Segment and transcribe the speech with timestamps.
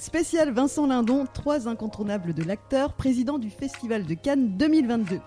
[0.00, 5.20] Spécial Vincent Lindon, trois incontournables de l'acteur, président du Festival de Cannes 2022.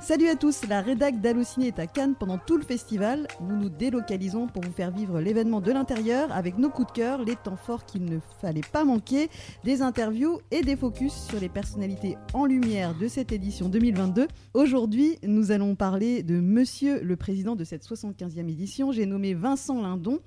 [0.00, 3.26] Salut à tous, la rédac d'Allociné est à Cannes pendant tout le festival.
[3.40, 7.24] Nous nous délocalisons pour vous faire vivre l'événement de l'intérieur avec nos coups de cœur,
[7.24, 9.28] les temps forts qu'il ne fallait pas manquer,
[9.64, 14.28] des interviews et des focus sur les personnalités en lumière de cette édition 2022.
[14.54, 18.92] Aujourd'hui, nous allons parler de monsieur le président de cette 75e édition.
[18.92, 20.20] J'ai nommé Vincent Lindon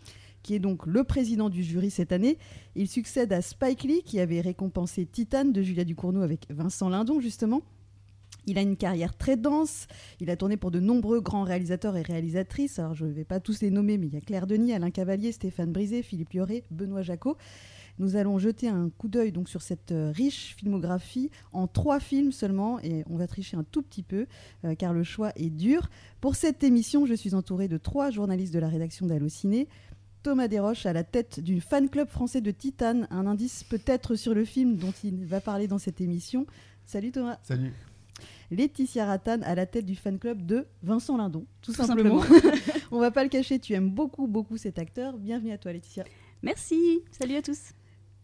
[0.45, 2.37] qui est donc le président du jury cette année.
[2.75, 7.19] Il succède à Spike Lee, qui avait récompensé Titane de Julia Ducournau avec Vincent Lindon,
[7.19, 7.63] justement.
[8.45, 9.87] Il a une carrière très dense.
[10.19, 12.77] Il a tourné pour de nombreux grands réalisateurs et réalisatrices.
[12.77, 14.91] Alors, je ne vais pas tous les nommer, mais il y a Claire Denis, Alain
[14.91, 17.37] Cavalier, Stéphane Brisé, Philippe Lioré, Benoît Jacot.
[17.97, 22.33] Nous allons jeter un coup d'œil donc sur cette euh, riche filmographie en trois films
[22.33, 24.27] seulement et on va tricher un tout petit peu
[24.65, 25.89] euh, car le choix est dur.
[26.19, 29.69] Pour cette émission, je suis entourée de trois journalistes de la rédaction d'Allociné.
[30.25, 34.33] Thomas Desroches à la tête du fan club français de Titane, un indice peut-être sur
[34.33, 36.47] le film dont il va parler dans cette émission.
[36.87, 37.37] Salut Thomas.
[37.43, 37.71] Salut.
[38.49, 42.23] Laetitia Rattan à la tête du fan club de Vincent Lindon, tout, simplement.
[42.91, 45.15] On va pas le cacher, tu aimes beaucoup, beaucoup cet acteur.
[45.19, 46.05] Bienvenue à toi, Laetitia.
[46.41, 47.59] Merci, salut à tous.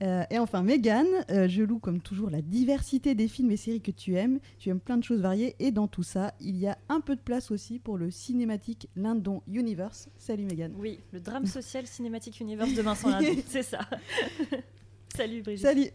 [0.02, 3.82] Euh, et enfin, Megan, euh, je loue comme toujours la diversité des films et séries
[3.82, 4.40] que tu aimes.
[4.58, 7.16] Tu aimes plein de choses variées et dans tout ça, il y a un peu
[7.16, 10.10] de place aussi pour le cinématique Lindon Universe.
[10.18, 10.74] Salut Megan.
[10.78, 13.80] Oui, le drame social cinématique Universe de Vincent Lindon, c'est ça.
[15.16, 15.68] Salut Brigitte.
[15.68, 15.90] Salut.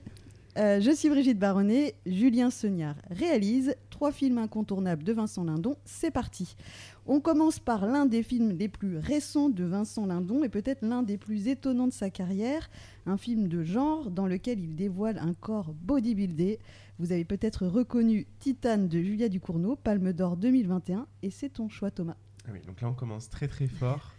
[0.56, 1.96] Euh, je suis Brigitte Baronnet.
[2.06, 5.76] Julien Seignard réalise trois films incontournables de Vincent Lindon.
[5.84, 6.56] C'est parti.
[7.04, 11.02] On commence par l'un des films les plus récents de Vincent Lindon et peut-être l'un
[11.02, 12.70] des plus étonnants de sa carrière,
[13.04, 16.58] un film de genre dans lequel il dévoile un corps bodybuildé.
[16.98, 21.90] Vous avez peut-être reconnu Titane de Julia Ducournau, Palme d'Or 2021, et c'est ton choix
[21.90, 22.16] Thomas.
[22.48, 24.14] Ah oui, donc là on commence très très fort.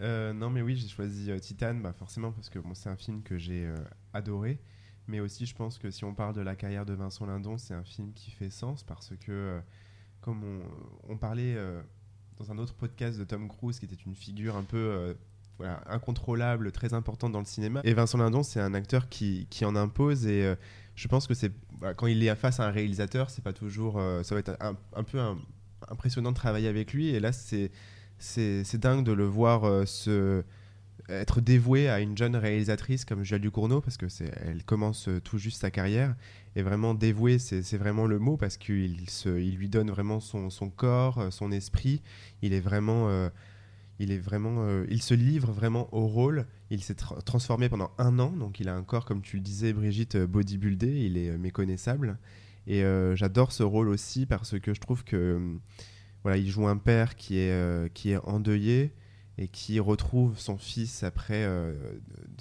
[0.00, 2.96] Euh, non mais oui, j'ai choisi euh, Titane, bah forcément parce que bon, c'est un
[2.96, 3.72] film que j'ai
[4.12, 4.58] adoré.
[5.08, 7.72] Mais aussi, je pense que si on parle de la carrière de Vincent Lindon, c'est
[7.72, 9.60] un film qui fait sens parce que, euh,
[10.20, 10.42] comme
[11.08, 11.80] on, parlait euh,
[12.36, 15.16] dans un autre podcast de Tom Cruise, qui était une figure un peu
[15.60, 19.64] euh, incontrôlable, très importante dans le cinéma, et Vincent Lindon, c'est un acteur qui, qui
[19.64, 20.54] en impose et
[20.94, 23.94] je pense que c'est voilà, quand il est face à un réalisateur, c'est pas toujours,
[24.22, 25.18] ça va être un, un peu
[25.88, 27.08] impressionnant de travailler avec lui.
[27.08, 27.72] Et là, c'est
[28.18, 30.44] c'est dingue de le voir se
[31.08, 34.06] être dévoué à une jeune réalisatrice comme Julia Ducournau parce que
[34.44, 36.14] elle commence euh, tout juste sa carrière.
[36.56, 40.70] Et vraiment dévoué c'est vraiment le mot parce qu'il il lui donne vraiment son, son
[40.70, 42.02] corps euh, son esprit.
[42.42, 43.28] Il est vraiment euh,
[44.00, 46.46] il est vraiment il se livre vraiment au rôle.
[46.70, 48.30] Il s'est tra- transformé pendant un an.
[48.30, 51.04] Donc il a un corps comme tu le disais Brigitte bodybuildé.
[51.04, 52.18] Il est méconnaissable.
[52.66, 52.82] Et
[53.14, 55.56] j'adore ce rôle aussi parce que je trouve que euh,
[56.22, 58.92] voilà il joue un père qui est qui est endeuillé
[59.38, 61.44] et qui retrouve son fils après.
[61.44, 61.74] euh,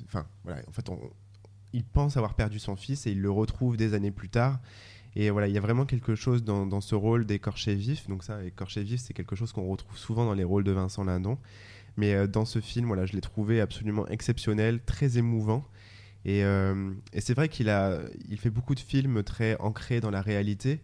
[0.05, 0.89] Enfin, voilà, en fait,
[1.73, 4.59] il pense avoir perdu son fils et il le retrouve des années plus tard.
[5.15, 8.07] Et voilà, il y a vraiment quelque chose dans, ce rôle d'écorché vif.
[8.07, 11.03] Donc ça, écorché vif, c'est quelque chose qu'on retrouve souvent dans les rôles de Vincent
[11.03, 11.37] Lindon.
[11.97, 15.65] Mais euh, dans ce film, voilà, je l'ai trouvé absolument exceptionnel, très émouvant.
[16.25, 17.67] Et, euh, c'est vrai qu'il
[18.37, 20.81] fait beaucoup de films très ancrés dans la réalité.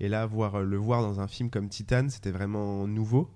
[0.00, 3.30] Et là, voir, le voir dans un film comme Titane, c'était vraiment nouveau.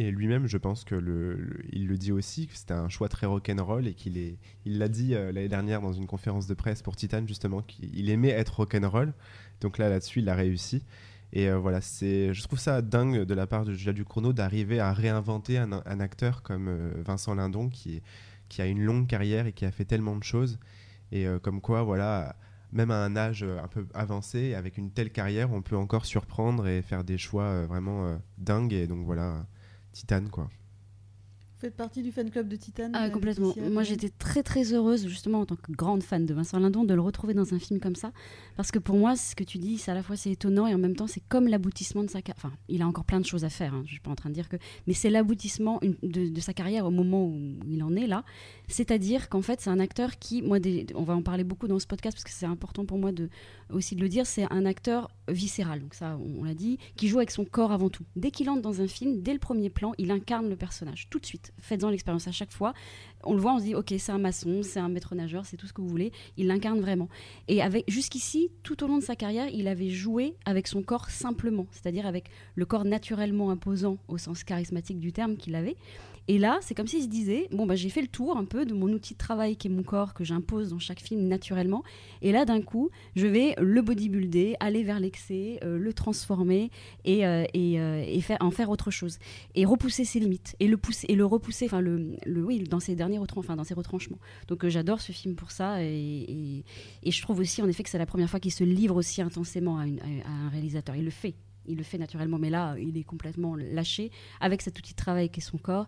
[0.00, 3.26] Et lui-même, je pense que le, il le dit aussi, que c'était un choix très
[3.26, 6.82] rock'n'roll et qu'il est, il l'a dit euh, l'année dernière dans une conférence de presse
[6.82, 9.12] pour Titan justement qu'il aimait être rock'n'roll.
[9.60, 10.84] Donc là, là-dessus, il a réussi.
[11.32, 14.78] Et euh, voilà, c'est, je trouve ça dingue de la part de Julia Ducournau d'arriver
[14.78, 18.00] à réinventer un, acteur comme euh, Vincent Lindon qui,
[18.48, 20.60] qui a une longue carrière et qui a fait tellement de choses.
[21.10, 22.36] Et comme quoi, voilà,
[22.70, 26.68] même à un âge un peu avancé, avec une telle carrière, on peut encore surprendre
[26.68, 28.74] et faire des choix vraiment dingues.
[28.74, 29.46] Et donc voilà,
[29.92, 30.48] Titane quoi.
[31.60, 33.48] Vous faites partie du fan club de Titane Ah, euh, complètement.
[33.48, 36.60] Laetitia, Moi, même j'étais très très heureuse, justement, en tant que grande fan de Vincent
[36.60, 38.12] Lindon, de le retrouver dans un film comme ça.
[38.56, 40.74] Parce que pour moi, ce que tu dis, c'est à la fois c'est étonnant et
[40.74, 42.36] en même temps, c'est comme l'aboutissement de sa carrière.
[42.44, 44.28] Enfin, il a encore plein de choses à faire, hein, je suis pas en train
[44.28, 44.54] de dire que.
[44.86, 47.36] Mais c'est l'aboutissement de, de sa carrière au moment où
[47.66, 48.22] il en est là.
[48.68, 51.80] C'est-à-dire qu'en fait, c'est un acteur qui, moi, des- on va en parler beaucoup dans
[51.80, 53.30] ce podcast parce que c'est important pour moi de,
[53.70, 55.80] aussi de le dire, c'est un acteur viscéral.
[55.80, 58.04] Donc, ça, on, on l'a dit, qui joue avec son corps avant tout.
[58.14, 61.08] Dès qu'il entre dans un film, dès le premier plan, il incarne le personnage.
[61.10, 61.47] Tout de suite.
[61.60, 62.74] Faites-en l'expérience à chaque fois.
[63.24, 65.56] On le voit, on se dit, ok, c'est un maçon, c'est un maître nageur, c'est
[65.56, 66.12] tout ce que vous voulez.
[66.36, 67.08] Il l'incarne vraiment.
[67.48, 71.10] Et avec jusqu'ici, tout au long de sa carrière, il avait joué avec son corps
[71.10, 75.76] simplement, c'est-à-dire avec le corps naturellement imposant au sens charismatique du terme qu'il avait.
[76.30, 78.66] Et là, c'est comme s'il se disait bon, bah, j'ai fait le tour un peu
[78.66, 81.82] de mon outil de travail qui est mon corps, que j'impose dans chaque film naturellement.
[82.20, 86.70] Et là, d'un coup, je vais le bodybuilder, aller vers l'excès, euh, le transformer
[87.06, 88.04] et, euh, et, euh,
[88.40, 89.18] en faire autre chose.
[89.54, 90.54] Et repousser ses limites.
[90.60, 93.56] Et le, pousser, et le repousser, enfin, le, le, oui, dans ses derniers retran enfin,
[93.56, 94.18] dans ses retranchements.
[94.48, 95.82] Donc, j'adore ce film pour ça.
[95.82, 96.62] Et,
[97.02, 99.22] et, je trouve aussi, en effet, que c'est la première fois qu'il se livre aussi
[99.22, 100.94] intensément à, une- à- un réalisateur.
[100.94, 101.34] Il le fait.
[101.66, 104.10] Il le fait naturellement, mais là, il est complètement lâché
[104.40, 105.86] avec cet outil de travail qu'est son corps.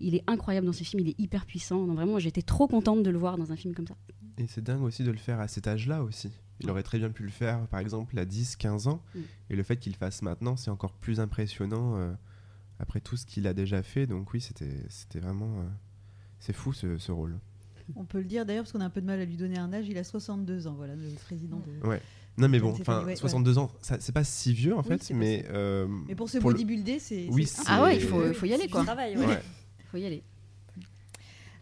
[0.00, 1.86] Il est incroyable dans ce film, il est hyper puissant.
[1.86, 3.96] Non, vraiment, j'étais trop contente de le voir dans un film comme ça.
[4.38, 6.30] Et c'est dingue aussi de le faire à cet âge-là aussi.
[6.60, 9.02] Il aurait très bien pu le faire, par exemple, à 10, 15 ans.
[9.14, 9.18] Mm.
[9.50, 12.12] Et le fait qu'il le fasse maintenant, c'est encore plus impressionnant euh,
[12.78, 14.06] après tout ce qu'il a déjà fait.
[14.06, 15.60] Donc oui, c'était c'était vraiment...
[15.60, 15.64] euh,
[16.38, 17.38] c'est fou ce, ce rôle.
[17.96, 19.58] On peut le dire d'ailleurs parce qu'on a un peu de mal à lui donner
[19.58, 19.88] un âge.
[19.88, 21.86] Il a 62 ans, voilà, le président de.
[21.86, 22.00] Ouais.
[22.38, 24.86] Non mais bon, enfin, pas- ouais, 62 ans, ça- c'est pas si vieux en Oui,
[24.98, 25.44] fait, mais...
[25.50, 27.26] euh, Mais pour se Pour le- bodybuilder, c'est.
[27.30, 28.84] Oui, c'est- c'est- Ah ouais, il faut, faut y C'est aller du quoi.
[28.84, 29.42] travail, ouais.
[29.90, 30.22] Faut y aller.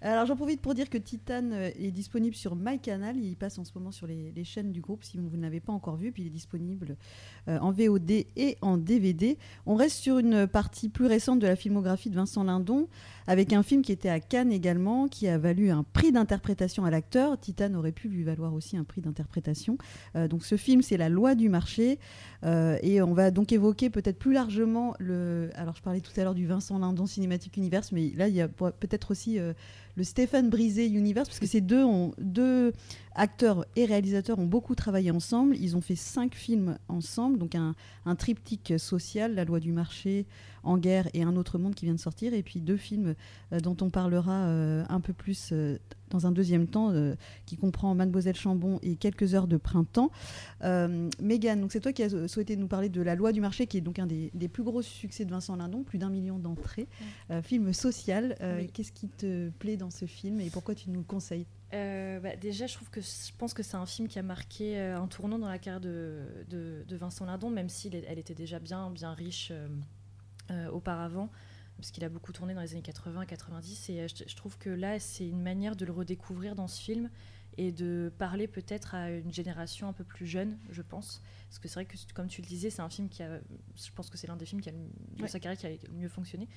[0.00, 3.16] Alors j'en profite pour dire que Titan euh, est disponible sur MyCanal.
[3.16, 5.72] Il passe en ce moment sur les, chaînes du groupe si vous ne l'avez pas
[5.72, 6.12] encore vu.
[6.12, 6.96] Puis il est disponible
[7.48, 9.38] euh, en VOD et en DVD.
[9.66, 12.86] On reste sur une partie plus récente de la filmographie de Vincent Lindon
[13.26, 16.90] avec un film qui était à Cannes également, qui a valu un prix d'interprétation à
[16.90, 17.38] l'acteur.
[17.38, 19.78] Titan aurait pu lui valoir aussi un prix d'interprétation.
[20.14, 21.98] Euh, donc ce film, c'est La loi du marché.
[22.44, 25.50] Et on va donc évoquer peut-être plus largement le.
[25.56, 28.40] Alors je parlais tout à l'heure du Vincent Lindon Cinématique Universe, mais là il y
[28.40, 29.40] a peut-être aussi
[29.98, 32.72] le Stéphane Brisé Universe, parce que ces deux, ont, deux
[33.18, 35.56] acteurs et réalisateurs ont beaucoup travaillé ensemble.
[35.56, 37.74] Ils ont fait cinq films ensemble, donc un,
[38.06, 40.26] un triptyque social, La loi du marché,
[40.62, 43.14] En guerre et Un autre monde qui vient de sortir, et puis deux films
[43.52, 45.78] euh, dont on parlera euh, un peu plus euh,
[46.10, 46.90] dans un deuxième temps,
[47.44, 50.10] qui comprend Mademoiselle Chambon et Quelques heures de printemps.
[51.20, 53.76] Mégane, donc c'est toi qui as souhaité nous parler de La loi du marché, qui
[53.76, 56.88] est donc un des, des plus gros succès de Vincent Lindon, plus d'un million d'entrées.
[57.42, 58.36] Film social.
[58.40, 58.70] Oui.
[58.72, 61.44] Qu'est-ce qui te plaît dans ce film et pourquoi tu nous le conseilles?
[61.74, 64.78] Euh, bah, déjà, je trouve que je pense que c'est un film qui a marqué
[64.78, 68.34] euh, un tournant dans la carrière de, de, de Vincent Lindon, même si elle était
[68.34, 69.52] déjà bien, bien riche
[70.50, 71.28] euh, auparavant,
[71.76, 73.92] parce qu'il a beaucoup tourné dans les années 80-90.
[73.92, 77.10] Et je, je trouve que là, c'est une manière de le redécouvrir dans ce film
[77.58, 81.20] et de parler peut-être à une génération un peu plus jeune, je pense.
[81.48, 83.40] Parce que c'est vrai que, comme tu le disais, c'est un film qui a.
[83.76, 84.78] Je pense que c'est l'un des films qui a de
[85.22, 85.28] Ouais.
[85.28, 86.48] sa carrière qui a le mieux fonctionné.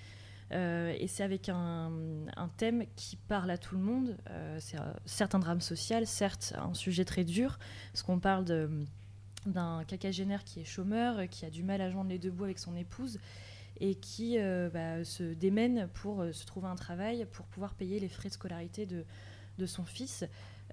[0.53, 1.92] Euh, et c'est avec un,
[2.57, 4.18] thème qui parle à tout le monde.
[4.30, 7.57] Euh, c'est euh, certes un drame social, certes un sujet très dur,
[7.92, 8.45] parce qu'on parle
[9.45, 12.59] d'un quinquagénaire qui est chômeur, qui a du mal à joindre les deux bouts avec
[12.59, 13.19] son épouse,
[13.80, 14.38] et qui
[14.74, 18.86] bah, se démène pour se trouver un travail, pour pouvoir payer les frais de scolarité
[18.86, 19.06] de,
[19.61, 20.25] de son fils.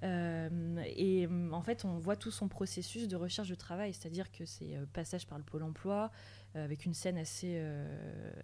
[0.03, 0.49] Euh,
[0.95, 4.45] et euh, en fait, on voit tout son processus de recherche de travail, c'est-à-dire que
[4.45, 6.11] c'est euh, passage par le pôle emploi,
[6.55, 7.61] euh, avec une scène assez,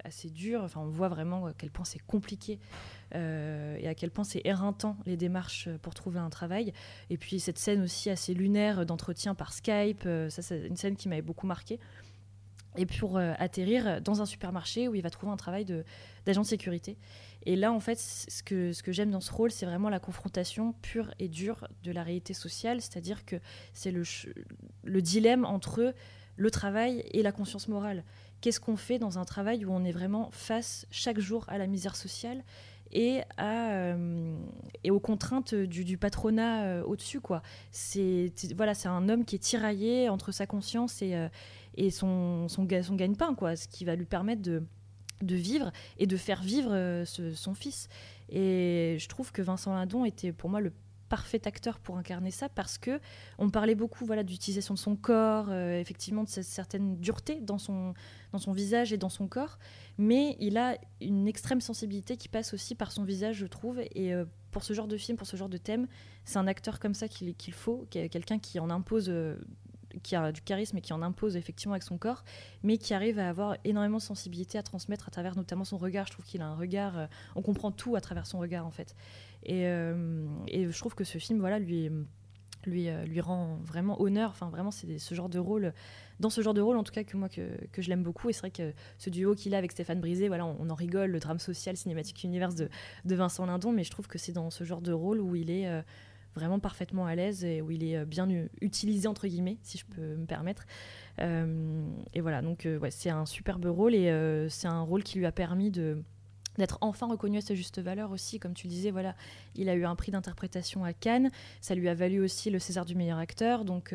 [0.04, 0.62] assez dure.
[0.64, 2.60] Enfin, on voit vraiment à quel point c'est compliqué
[3.14, 6.74] et à quel point c'est éreintant les démarches pour trouver un travail.
[7.10, 11.08] Et puis cette scène aussi assez lunaire d'entretien par Skype, ça c'est une scène qui
[11.08, 11.80] m'avait beaucoup marqué.
[12.78, 15.66] Et pour euh, atterrir dans un supermarché où il va trouver un travail
[16.26, 16.98] d'agent de, sécurité.
[17.46, 20.00] Et là, en fait, ce que, ce que j'aime dans ce rôle, c'est vraiment la
[20.00, 23.36] confrontation pure et dure de la réalité sociale, c'est-à-dire que
[23.74, 24.04] c'est le,
[24.84, 25.94] le dilemme entre
[26.38, 28.04] le travail et la conscience morale.
[28.42, 31.68] Qu'est-ce qu'on fait dans un travail où on est vraiment face chaque jour à la
[31.68, 32.44] misère sociale
[32.92, 34.38] et, à, euh,
[34.84, 37.42] et aux contraintes du, patronat euh, au-dessus quoi.
[37.72, 41.16] C'est voilà, c'est un homme qui est tiraillé entre sa conscience et,
[41.76, 44.64] et son, son, son gagne-pain, quoi, ce qui va lui permettre de,
[45.22, 47.88] de vivre et de faire vivre euh, son fils.
[48.30, 50.72] Et je trouve que Vincent Lindon était pour moi le
[51.10, 53.00] parfait acteur pour incarner ça parce que
[53.38, 57.60] on parlait beaucoup voilà d'utilisation de son corps euh, effectivement de cette certaine dureté dans
[57.60, 57.94] son
[58.32, 59.60] dans son visage et dans son corps
[59.98, 64.16] mais il a une extrême sensibilité qui passe aussi par son visage je trouve et
[64.16, 65.88] euh, pour ce genre de film pour ce genre de thème
[66.24, 69.14] c'est un acteur comme ça qu'il faut quelqu'un qui en impose
[70.04, 72.24] qui a du charisme et qui en impose effectivement avec son corps,
[72.64, 76.08] mais qui arrive à avoir énormément de sensibilité à transmettre à travers notamment son regard.
[76.08, 78.72] Je trouve qu'il a un regard, euh, on comprend tout à travers son regard en
[78.72, 78.96] fait.
[79.44, 81.90] Et, euh, je trouve que ce film, voilà, lui,
[82.66, 84.32] lui, euh, lui rend vraiment honneur.
[84.32, 85.74] Enfin, vraiment, c'est ce genre de rôle,
[86.20, 88.30] dans ce genre de rôle en tout cas que moi que, que je l'aime beaucoup.
[88.30, 91.12] Et c'est vrai que ce duo qu'il a avec Stéphane Brisé, voilà, on, en rigole,
[91.12, 92.70] le drame social cinématique universe de,
[93.06, 95.52] de Vincent Lindon, mais je trouve que c'est dans ce genre de rôle où il
[95.52, 95.84] est
[96.36, 98.28] vraiment parfaitement à l'aise et où il est euh, bien
[98.62, 100.66] utilisé entre guillemets, si je peux me permettre.
[101.20, 105.26] Euh, et voilà, donc euh, c'est un superbe rôle et c'est un rôle qui lui
[105.26, 106.04] a permis de
[106.58, 109.14] d'être enfin reconnu à sa juste valeur aussi, comme tu disais, voilà,
[109.56, 112.86] il a eu un prix d'interprétation à Cannes, ça lui a valu aussi le César
[112.86, 113.94] du meilleur acteur, donc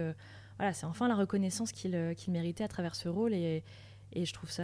[0.58, 3.64] voilà, c'est enfin la reconnaissance qu'il qu'il méritait à travers ce rôle et,
[4.12, 4.62] et je trouve ça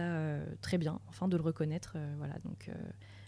[0.61, 2.69] très bien, enfin de le reconnaître, voilà, donc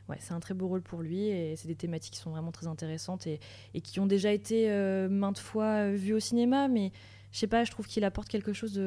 [0.09, 2.51] ouais, c'est un très beau rôle pour lui et c'est des thématiques qui sont vraiment
[2.51, 3.39] très intéressantes et,
[3.73, 4.69] et qui ont déjà été
[5.09, 6.91] maintes fois vues au cinéma, mais
[7.31, 8.81] je sais pas, je trouve qu'il apporte quelque chose,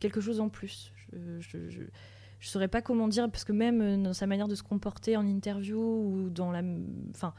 [0.00, 0.92] quelque chose en plus.
[1.12, 1.82] Je, je,
[2.38, 5.26] je, saurais pas comment dire, parce que même dans sa manière de se comporter en
[5.26, 6.62] interview ou dans la.
[7.10, 7.34] Enfin.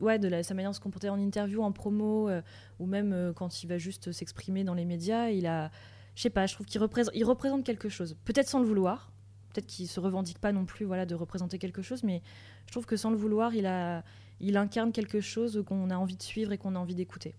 [0.00, 2.30] Ouais, de sa manière de se comporter en interview, en promo,
[2.78, 5.70] ou même quand il va juste s'exprimer dans les médias, il a.
[6.14, 8.16] Je sais pas, je trouve qu'il représente, il représente quelque chose.
[8.24, 9.12] Peut-être sans le vouloir,
[9.52, 12.22] peut-être qu'il se revendique pas non plus voilà de représenter quelque chose mais
[12.66, 14.04] je trouve que sans le vouloir il a
[14.40, 17.34] il incarne quelque chose qu'on a envie de suivre et qu'on a envie d'écouter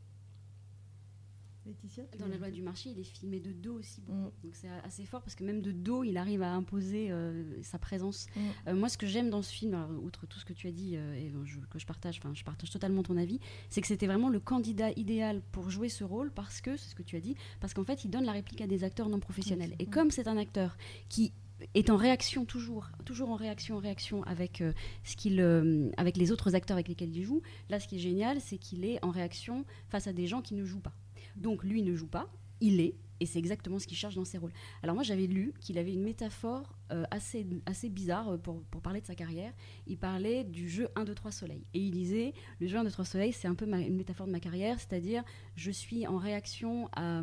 [2.17, 4.01] dans la loi du marché, il est filmé de dos aussi.
[4.07, 4.23] Mm.
[4.43, 7.77] Donc c'est assez fort parce que même de dos, il arrive à imposer euh, sa
[7.77, 8.27] présence.
[8.35, 8.39] Mm.
[8.67, 10.95] Euh, moi, ce que j'aime dans ce film, outre tout ce que tu as dit
[10.95, 11.31] euh, et
[11.69, 13.39] que je partage, enfin, je partage totalement ton avis,
[13.69, 16.95] c'est que c'était vraiment le candidat idéal pour jouer ce rôle parce que, c'est ce
[16.95, 19.19] que tu as dit, parce qu'en fait, il donne la réplique à des acteurs non
[19.19, 19.75] professionnels.
[19.79, 20.77] Et comme c'est un acteur
[21.09, 21.33] qui
[21.73, 24.73] est en réaction toujours, toujours en réaction, en réaction avec euh,
[25.03, 27.41] ce qu'il, euh, avec les autres acteurs avec lesquels il joue.
[27.69, 30.55] Là, ce qui est génial, c'est qu'il est en réaction face à des gens qui
[30.55, 30.93] ne jouent pas.
[31.35, 32.29] Donc lui ne joue pas,
[32.61, 34.53] il est, et c'est exactement ce qu'il cherche dans ses rôles.
[34.81, 39.01] Alors moi, j'avais lu qu'il avait une métaphore euh, assez, assez bizarre pour, pour, parler
[39.01, 39.53] de sa carrière.
[39.87, 41.65] Il parlait du jeu 1, 2, 3 soleil.
[41.73, 44.31] Et il disait, le jeu 1, 2, 3 soleil, c'est un peu une métaphore de
[44.31, 45.23] ma carrière, c'est-à-dire
[45.55, 47.21] je suis en réaction à...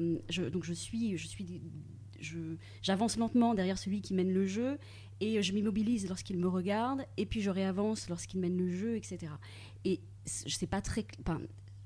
[0.53, 1.63] Donc je suis, je suis
[2.83, 4.79] j'avance lentement derrière celui qui mène le jeu
[5.21, 9.33] et je m'immobilise lorsqu'il me regarde et puis je réavance lorsqu'il mène le jeu, etc.
[9.85, 10.01] Et
[10.47, 11.41] je sais pas très, enfin,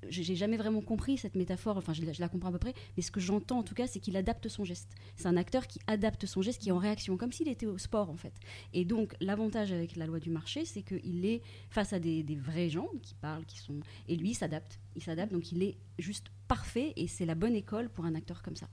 [0.08, 3.10] j'ai jamais vraiment compris cette métaphore, enfin je, la comprends à peu près, mais ce
[3.10, 4.94] que j'entends en tout cas, c'est qu'il adapte son geste.
[5.16, 7.78] C'est un acteur qui adapte son geste, qui est en réaction, comme s'il était au
[7.78, 8.34] sport en fait.
[8.72, 12.70] Et donc l'avantage avec la loi du marché, c'est qu'il est face à des, vrais
[12.70, 13.80] gens qui parlent, qui sont...
[14.08, 14.80] Et lui, il s'adapte.
[14.96, 18.42] Il s'adapte, donc il est juste parfait, et c'est la bonne école pour un acteur
[18.42, 18.68] comme ça.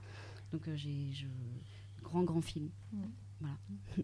[0.51, 1.27] Donc, euh, j'ai
[2.01, 2.69] grand, grand film.
[2.91, 2.99] Mm.
[3.39, 3.57] Voilà.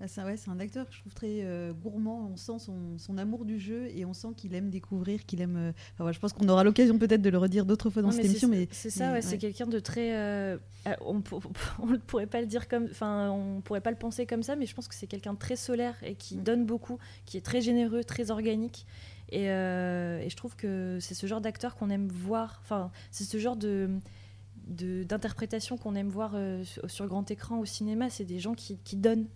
[0.00, 2.30] Ah, c'est ouais, un acteur que je trouve très euh, gourmand.
[2.32, 5.56] On sent son, son, amour du jeu et on sent qu'il aime découvrir, qu'il aime.
[5.56, 8.24] Euh, enfin, je pense qu'on aura l'occasion peut-être de le redire d'autres fois dans cette
[8.24, 8.46] émission.
[8.46, 10.56] Mais c'est ça, ouais, c'est quelqu'un de très.
[11.00, 11.14] on
[11.88, 12.84] ne pourrait pas le dire comme.
[12.84, 15.38] Enfin, on pourrait pas le penser comme ça, mais je pense que c'est quelqu'un de
[15.38, 16.42] très solaire et qui mm.
[16.44, 18.86] donne beaucoup, qui est très généreux, très organique.
[19.30, 22.60] Et, et je trouve que c'est ce genre d'acteur qu'on aime voir.
[22.62, 23.90] Enfin, c'est ce genre de
[24.68, 28.96] d'interprétation qu'on aime voir euh, sur, grand écran au cinéma, c'est des gens qui, qui
[28.96, 29.28] donnent.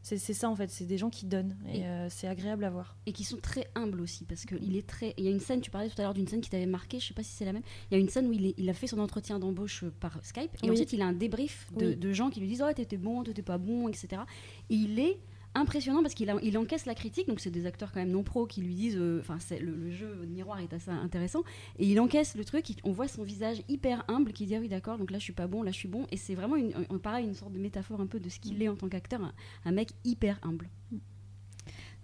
[0.00, 2.96] C'est ça en fait, c'est des gens qui donnent et, euh, c'est agréable à voir.
[3.04, 5.12] Et qui sont très humbles aussi parce qu'il est très.
[5.18, 6.98] Il y a une scène, tu parlais tout à l'heure d'une scène qui t'avait marqué,
[6.98, 7.64] je sais pas si c'est la même.
[7.90, 10.56] Il y a une scène où il, il a fait son entretien d'embauche par Skype
[10.62, 13.22] et ensuite il a un débrief de, de gens qui lui disent Oh, t'étais bon,
[13.22, 14.22] t'étais pas bon, etc.
[14.70, 15.18] Et il est
[15.54, 18.46] impressionnant parce qu'il il encaisse la critique, donc c'est des acteurs quand même non pro
[18.46, 21.42] qui lui disent, euh, enfin le, jeu de miroir est assez intéressant,
[21.78, 24.68] et il encaisse le truc, on voit son visage hyper humble qui dit ah oui
[24.68, 26.72] d'accord, donc là je suis pas bon, là je suis bon, et c'est vraiment une,
[26.98, 29.20] pareil une sorte de métaphore un peu de ce qu'il est en tant qu'acteur,
[29.64, 30.68] un, mec hyper humble.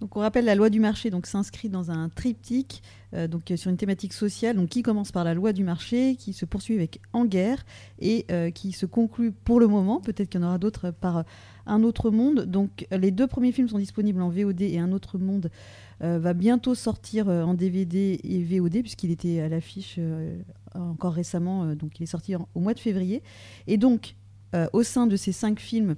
[0.04, 2.82] Donc on rappelle la loi du marché, donc s'inscrit dans un triptyque,
[3.14, 6.34] euh, donc sur une thématique sociale, donc qui commence par la loi du marché, qui
[6.34, 7.64] se poursuit avec En guerre
[7.98, 11.24] et euh, qui se conclut pour le moment, peut-être qu'il y en aura d'autres par
[11.66, 12.40] un autre monde.
[12.40, 15.50] Donc les deux premiers films sont disponibles en VOD et Un autre monde
[16.02, 20.38] euh, va bientôt sortir euh, en DVD et VOD puisqu'il était à l'affiche euh,
[20.74, 21.74] encore récemment.
[21.74, 23.22] donc il est sorti au mois de février.
[23.66, 24.16] Et donc
[24.72, 25.96] au sein de ces cinq films,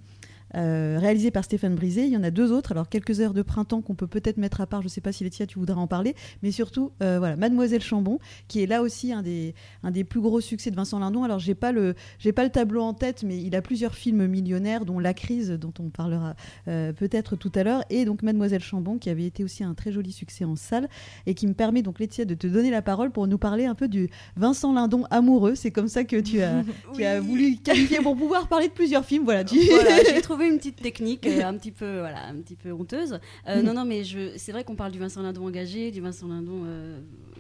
[0.54, 2.04] euh, réalisé par Stéphane Brisé.
[2.04, 4.60] Il y en a deux autres, alors quelques heures de printemps qu'on peut peut-être mettre
[4.60, 7.18] à part, je ne sais pas si Laetitia tu voudras en parler, mais surtout euh,
[7.18, 10.76] voilà Mademoiselle Chambon, qui est là aussi un des, un des plus gros succès de
[10.76, 11.24] Vincent Lindon.
[11.24, 11.94] Alors j'ai pas le
[12.32, 15.72] pas le tableau en tête, mais il a plusieurs films millionnaires, dont La Crise, dont
[15.78, 16.36] on parlera
[16.68, 19.90] euh, peut-être tout à l'heure, et donc Mademoiselle Chambon, qui avait été aussi un très
[19.90, 20.88] joli succès en salle,
[21.26, 23.74] et qui me permet donc Laetitia de te donner la parole pour nous parler un
[23.74, 25.54] peu du Vincent Lindon amoureux.
[25.54, 26.62] C'est comme ça que tu as,
[26.94, 29.24] tu as voulu qualifier pour pouvoir parler de plusieurs films.
[29.24, 29.58] Voilà, tu...
[29.60, 33.18] voilà j'ai trouvé une petite technique euh, un petit peu, voilà, un petit peu honteuse.
[33.48, 34.02] Euh, non, non, mais
[34.36, 36.64] c'est vrai qu'on parle du Vincent Lindon engagé, du Vincent Lindon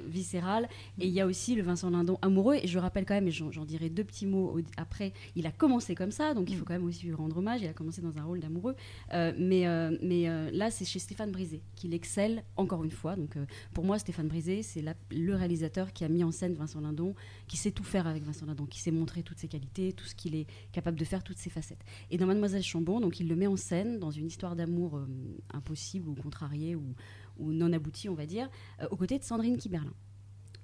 [0.06, 2.56] euh, viscéral, et il y a aussi le Vincent Lindon amoureux.
[2.62, 5.94] Et je rappelle quand même, et j'en dirai deux petits mots après, il a commencé
[5.94, 7.60] comme ça, donc il faut quand même aussi lui rendre hommage.
[7.62, 8.76] Il a commencé dans un rôle d'amoureux,
[9.12, 9.64] mais
[10.02, 13.16] mais là c'est chez Stéphane Brisé qu'il excelle encore une fois.
[13.16, 13.36] Donc
[13.72, 17.14] pour moi, Stéphane Brisé, c'est le réalisateur qui a mis en scène Vincent Lindon,
[17.46, 20.14] qui sait tout faire avec Vincent Lindon, qui sait montrer toutes ses qualités, tout ce
[20.14, 21.84] qu'il est capable de faire, toutes ses facettes.
[22.10, 25.06] Et dans Mademoiselle Chambon, donc il le met en scène dans une histoire d'amour euh,
[25.52, 26.94] impossible ou contrariée ou,
[27.40, 28.48] non aboutie, on va dire,
[28.82, 29.92] euh, aux côtés de Sandrine Kiberlin.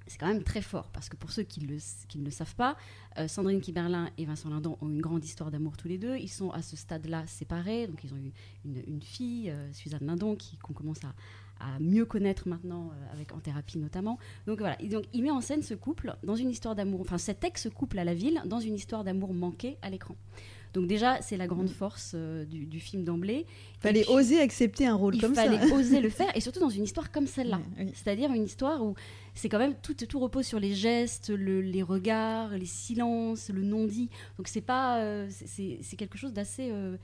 [0.08, 1.76] C'est quand même très fort parce que pour ceux qui, le,
[2.08, 2.76] qui ne le savent pas,
[3.18, 6.16] euh, Sandrine Kiberlin et Vincent Lindon ont une grande histoire d'amour tous les deux.
[6.16, 8.32] Ils sont à ce stade-là séparés, donc ils ont eu
[8.64, 11.14] une, fille, Suzanne Lindon, qu'on commence à,
[11.78, 14.18] mieux connaître maintenant avec en thérapie notamment.
[14.48, 17.44] Donc voilà, donc il met en scène ce couple dans une histoire d'amour, enfin cet
[17.44, 20.16] ex-couple à la ville dans une histoire d'amour manqué à l'écran.
[20.74, 23.44] Donc déjà, c'est la grande force euh, du, du film d'emblée.
[23.80, 25.44] Fallait puis, oser accepter un rôle Il comme ça.
[25.44, 27.60] fallait oser le faire, et surtout dans une histoire comme celle-là.
[27.78, 27.90] Oui.
[27.94, 28.94] C'est-à-dire une histoire où
[29.34, 33.62] c'est quand même tout, tout repose sur les gestes, le- les regards, les silences, le
[33.62, 34.08] non-dit.
[34.38, 36.96] Donc c'est pas, euh, c'est quelque chose d'assez euh,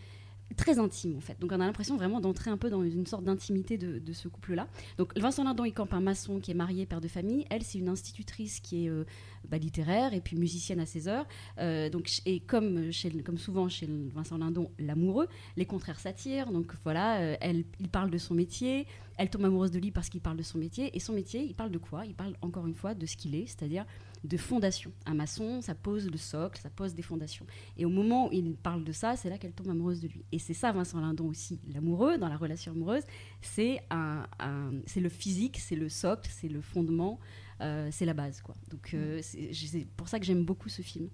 [0.56, 1.38] très intime en fait.
[1.40, 4.66] Donc on a l'impression vraiment d'entrer un peu dans une sorte d'intimité de, ce couple-là.
[4.96, 7.44] Donc Vincent Lindon il campe un maçon qui est marié, père de famille.
[7.50, 9.04] Elle c'est une institutrice qui est euh,
[9.48, 11.26] bah, littéraire et puis musicienne à ses heures.
[11.58, 16.50] Euh, donc et comme chez, comme souvent chez Vincent Lindon, l'amoureux, les contraires s'attirent.
[16.50, 18.86] Donc voilà, euh, elle, il parle de son métier.
[19.18, 20.96] Elle tombe amoureuse de lui parce qu'il parle de son métier.
[20.96, 22.06] Et son métier, il parle de quoi?
[22.06, 23.84] Il parle encore une fois de ce qu'il est, c'est-à-dire
[24.24, 24.92] de fondation.
[25.06, 27.46] Un maçon, ça pose le socle, ça pose des fondations.
[27.76, 30.24] Et au moment où il parle de ça, c'est là qu'elle tombe amoureuse de lui.
[30.32, 33.02] Et c'est ça, Vincent Lindon aussi, l'amoureux, dans la relation amoureuse,
[33.42, 37.18] c'est un, un- c'est le physique, c'est le socle, c'est le fondement,
[37.60, 38.40] euh, c'est la base.
[38.40, 38.54] Quoi.
[38.70, 41.08] Donc euh, c'est c'est pour ça que j'aime beaucoup ce film.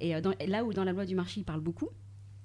[0.00, 1.88] Et euh, dans- là où dans la loi du marché, il parle beaucoup,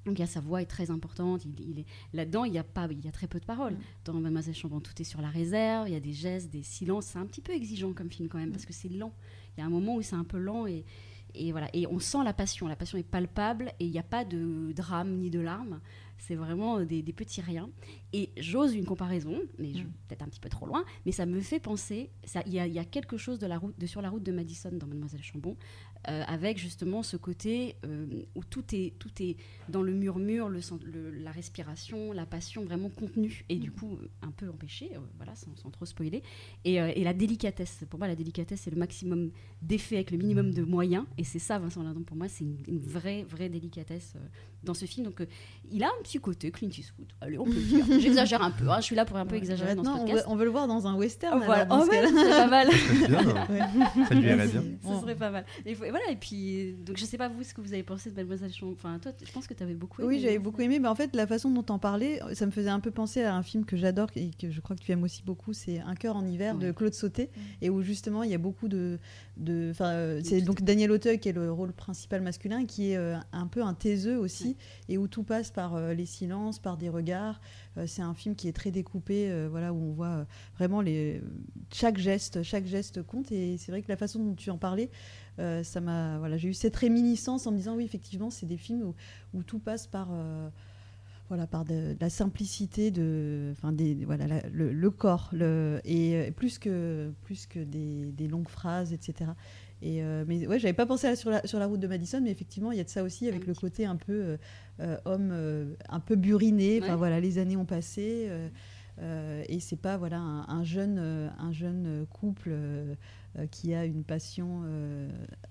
[0.06, 1.46] donc il y a sa voix est très importante.
[1.46, 3.74] Il, il est là-dedans, il y a pas, il y a très peu de paroles.
[3.74, 3.80] Mm.
[4.06, 5.88] Dans Mademoiselle Chambon, tout est sur la réserve.
[5.90, 7.06] Il y a des gestes, des silences.
[7.08, 9.14] C'est un petit peu exigeant comme film quand même parce que c'est lent.
[9.58, 10.84] Il y a un moment où c'est un peu lent et
[11.38, 11.68] et voilà.
[11.74, 12.66] Et on sent la passion.
[12.68, 15.82] La passion est palpable et il n'y a pas de drame ni de larmes.
[16.18, 17.70] C'est vraiment des, des petits riens.
[18.14, 19.92] Et j'ose une comparaison, mais je- Mm.
[20.08, 22.10] peut-être un petit peu trop loin, mais ça me fait penser.
[22.46, 24.70] Il y, y a quelque chose de, la route, de sur la route de Madison
[24.72, 25.58] dans Mademoiselle Chambon,
[26.10, 29.38] euh, avec justement ce côté euh, où tout est, tout est
[29.70, 33.98] dans le murmure, le, sen- le- la respiration, la passion vraiment contenue et du coup
[34.22, 36.22] un peu empêchée, euh, voilà, sans, sans trop spoiler.
[36.64, 39.32] Et, euh, et la délicatesse, pour moi la délicatesse c'est le maximum
[39.62, 42.58] d'effets avec le minimum de moyens et c'est ça Vincent Lindon pour moi, c'est une,
[42.68, 44.20] une vraie, vraie délicatesse euh,
[44.64, 45.06] dans ce film.
[45.06, 45.26] Donc euh,
[45.72, 47.86] il a un petit côté Clint Eastwood, allez on peut le dire.
[48.00, 50.26] J'exagère un peu, hein, je suis là pour un peu exagérer dans ce on podcast.
[50.26, 51.40] veut, on veut le voir dans un western.
[51.42, 51.64] Oh, voilà.
[51.64, 52.68] alors, dans Oh, ce ouais, pas mal.
[52.72, 53.48] C'est bien, hein.
[53.50, 54.06] Ouais.
[54.08, 54.64] ça lui irait bien.
[54.84, 55.46] Ce serait pas mal.
[55.76, 58.16] Faut- voilà, et puis, donc je sais pas vous ce que vous avez pensé de
[58.18, 58.74] Mademoiselle Chambon.
[58.74, 60.10] Enfin, toi, je pense que tu avais beaucoup aimé.
[60.10, 60.78] Oui, j'avais beaucoup aimé.
[60.78, 63.34] Mais en fait, la façon dont t'en parlais, ça me faisait un peu penser à
[63.34, 65.54] un film que j'adore et que je crois que tu aimes aussi beaucoup.
[65.54, 66.74] C'est Un cœur en hiver de.
[66.74, 67.30] Claude Sauté.
[67.62, 69.00] Et où justement, il y a beaucoup de.
[69.38, 73.16] de euh, c'est donc Daniel Auteuil qui est le rôle principal masculin, qui est euh,
[73.32, 74.58] un peu un taiseux aussi.
[74.90, 77.40] Et où tout passe par euh, les silences, par des regards.
[77.78, 80.26] Euh, c'est un film qui est très découpé, voilà, où on voit
[80.58, 81.22] vraiment les,
[81.74, 83.32] chaque geste, chaque geste compte.
[83.32, 84.90] Et c'est vrai que la façon dont tu en parlais,
[85.40, 88.58] euh, ça m'a, voilà, j'ai eu cette réminiscence en me disant oui, effectivement, c'est des
[88.58, 88.96] films où,
[89.38, 90.50] où tout passe par, euh,
[91.28, 95.82] voilà, par de, de la simplicité de, enfin, des, voilà, la- le, le corps, le,
[95.84, 99.32] et euh, plus que, plus que des, des longues phrases, etc.
[99.82, 102.22] Et euh, mais ouais, j'avais pas pensé à, sur la sur la route de Madison,
[102.24, 104.38] mais effectivement, il y a de ça aussi avec le côté un peu
[104.80, 106.80] euh, homme, euh, un peu buriné.
[106.82, 106.98] Enfin Ouais.
[106.98, 108.30] voilà, les années ont passé.
[109.50, 110.98] et c'est pas voilà un, un jeune
[111.38, 112.54] un jeune couple
[113.52, 115.10] qui a une passion euh,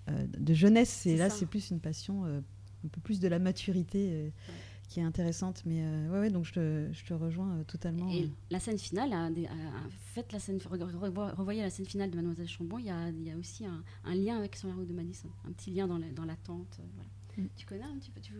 [0.08, 2.40] euh, de jeunesse C'est là c'est plus une passion euh,
[2.84, 4.30] un peu plus de la maturité euh,
[4.88, 8.10] qui est intéressante mais euh, ouais, ouais donc je te, je te rejoins euh, totalement
[8.10, 11.70] Et la scène finale, a des- a- a- faites la scène, re- re- revoyez la
[11.70, 14.36] scène finale de Mademoiselle Chambon, il y a, il y a aussi un, un lien
[14.36, 16.78] avec la route de Madison, un petit lien dans la- dans l'attente.
[16.80, 17.08] euh, voilà.
[17.38, 17.50] Mm.
[17.56, 18.32] Tu connais un petit peu Tu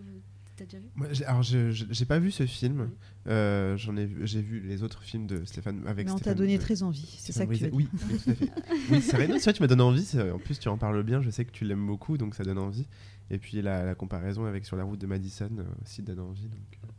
[0.63, 0.85] as déjà vu?
[0.95, 2.83] Moi, alors, j'ai pas vu ce film.
[2.83, 2.97] Oui.
[3.33, 6.35] Euh, J'en ai, vu- j'ai vu les autres films de Stéphane avec mais on t'a
[6.35, 7.77] donné de- très envie c'est ça que tu veux dire.
[7.77, 8.51] Oui, oui, tout à fait.
[8.91, 10.07] oui, c'est vrai, non, c'est vrai, tu m'as donné envie.
[10.33, 11.21] En plus, tu en parles bien.
[11.23, 12.87] Je sais que tu l'aimes beaucoup, donc ça donne envie.
[13.31, 16.49] Et puis la, la comparaison avec Sur la route de Madison euh, aussi donne envie.
[16.49, 16.94] Donc, euh.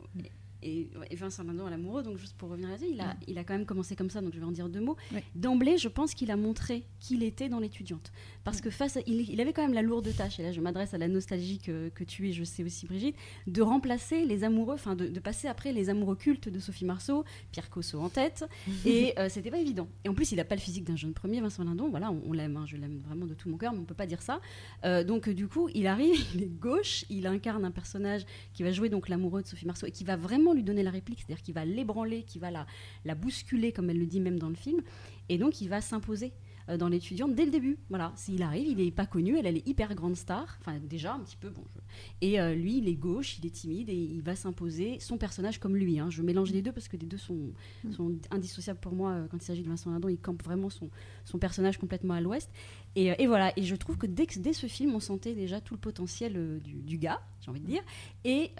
[0.62, 3.16] Et, Vincent Lindon à l'amoureux, donc juste pour revenir là-dessus, il a, Mm.
[3.28, 4.96] il a quand même commencé comme ça, donc je vais en dire deux mots.
[5.34, 8.12] D'emblée, je pense qu'il a montré qu'il était dans l'étudiante.
[8.44, 10.60] Parce que face à- il, il avait quand même la lourde tâche, et là je
[10.60, 13.16] m'adresse à la nostalgie que, que tu es, je sais aussi Brigitte,
[13.46, 17.24] de remplacer les amoureux, enfin de, de passer après les amoureux cultes de Sophie Marceau,
[17.52, 18.44] Pierre Cosso en tête,
[18.86, 19.88] et euh, c'était pas évident.
[20.04, 22.22] Et en plus, il n'a pas le physique d'un jeune premier, Vincent Lindon, voilà, on,
[22.26, 24.22] on l'aime, hein, je l'aime vraiment de tout mon cœur, mais on peut pas dire
[24.22, 24.40] ça.
[24.84, 28.70] Euh, donc du coup, il arrive, il est gauche, il incarne un personnage qui va
[28.70, 31.42] jouer donc l'amoureux de Sophie Marceau et qui va vraiment lui donner la réplique, c'est-à-dire
[31.42, 32.66] qu'il va l'ébranler, qui va la,
[33.04, 34.80] la bousculer, comme elle le dit même dans le film,
[35.28, 36.32] et donc il va s'imposer
[36.68, 37.78] euh, dans l'étudiante dès le début.
[37.90, 41.14] Voilà, s'il arrive, il n'est pas connu, elle, elle est hyper grande star, enfin déjà
[41.14, 41.62] un petit peu, bon.
[41.72, 41.80] je-
[42.26, 45.58] Et euh, lui, il est gauche, il est timide et il va s'imposer son personnage
[45.60, 46.00] comme lui.
[46.00, 46.10] hein.
[46.10, 47.52] Je mélange les deux parce que les deux sont,
[47.92, 50.08] sont indissociables pour moi euh, quand il s'agit de Vincent Lindon.
[50.08, 50.90] Il campe vraiment son,
[51.24, 52.50] son personnage complètement à l'ouest.
[52.96, 55.60] Et, euh, et voilà, et je trouve que dès, dès ce film, on sentait déjà
[55.60, 57.82] tout le potentiel euh, du, du gars, j'ai envie de dire.
[58.24, 58.50] Et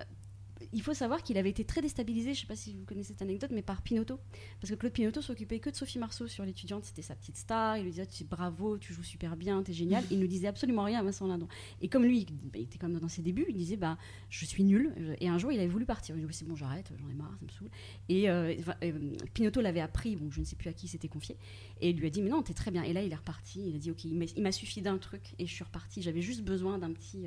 [0.73, 3.09] il faut savoir qu'il avait été très déstabilisé, je ne sais pas si vous connaissez
[3.09, 4.19] cette anecdote, mais par Pinotto.
[4.61, 7.79] Parce que Claude Pinotto s'occupait que de Sophie Marceau sur l'étudiante, c'était sa petite star.
[7.79, 10.05] Il lui disait bravo, tu joues super bien, t'es génial.
[10.11, 11.49] Il ne disait absolument rien à Vincent Lindon.
[11.81, 13.99] Et comme lui, bah, il était comme dans ses débuts, il disait bah,
[14.31, 15.17] je suis nul.
[15.21, 16.17] Et un jour, il avait voulu partir.
[16.17, 17.71] Il dit c'est bon, j'arrête, j'en ai marre, ça me saoule.
[18.09, 21.37] Et euh, euh, l'avait appris, je ne sais plus à qui c'était confié,
[21.81, 22.83] et il lui a dit mais non, t'es très bien.
[22.83, 23.69] Et là, il est reparti.
[23.69, 26.03] Il a dit ok, il m'a suffi d'un truc et je suis reparti.
[26.03, 27.27] J'avais juste besoin d'un petit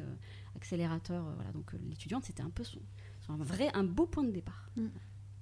[0.55, 1.23] accélérateur.
[1.35, 2.79] voilà, donc l'étudiante, c'était un peu son
[3.29, 4.69] un vrai, un beau point de départ.
[4.75, 4.87] Mm.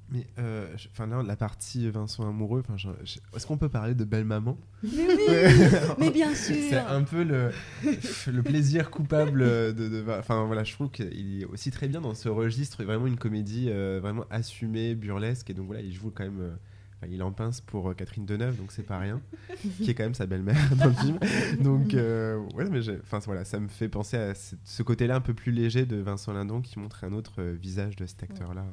[0.10, 2.64] Mais euh, enfin là, la partie Vincent amoureux,
[3.36, 5.24] est-ce qu'on peut parler de belle maman Mais oui,
[6.00, 6.56] mais bien sûr.
[6.70, 7.52] C'est un peu le,
[7.84, 12.30] le plaisir coupable de, enfin voilà, je trouve qu'il est aussi très bien dans ce
[12.30, 16.42] registre, vraiment une comédie euh, vraiment assumée, burlesque, et donc voilà, il joue quand même.
[16.42, 16.56] Euh,
[17.10, 19.22] il en pince pour Catherine Deneuve, donc c'est pas rien,
[19.78, 21.20] qui est quand même sa belle-mère dans le film.
[21.62, 25.52] Donc, ouais, mais enfin voilà, ça me fait penser à ce côté-là un peu plus
[25.52, 28.66] léger de Vincent Lindon qui montre un autre visage de cet acteur-là.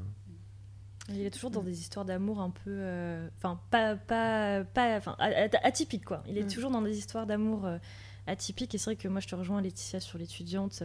[1.11, 2.71] Il est toujours dans des histoires d'amour un peu.
[2.71, 3.95] Euh, enfin, pas.
[3.95, 5.17] pas, pas enfin,
[5.63, 6.23] atypique, quoi.
[6.27, 6.49] Il est mm.
[6.49, 7.79] toujours dans des histoires d'amour euh,
[8.27, 8.75] atypiques.
[8.75, 10.83] Et c'est vrai que moi, je te rejoins, Laetitia, sur l'étudiante.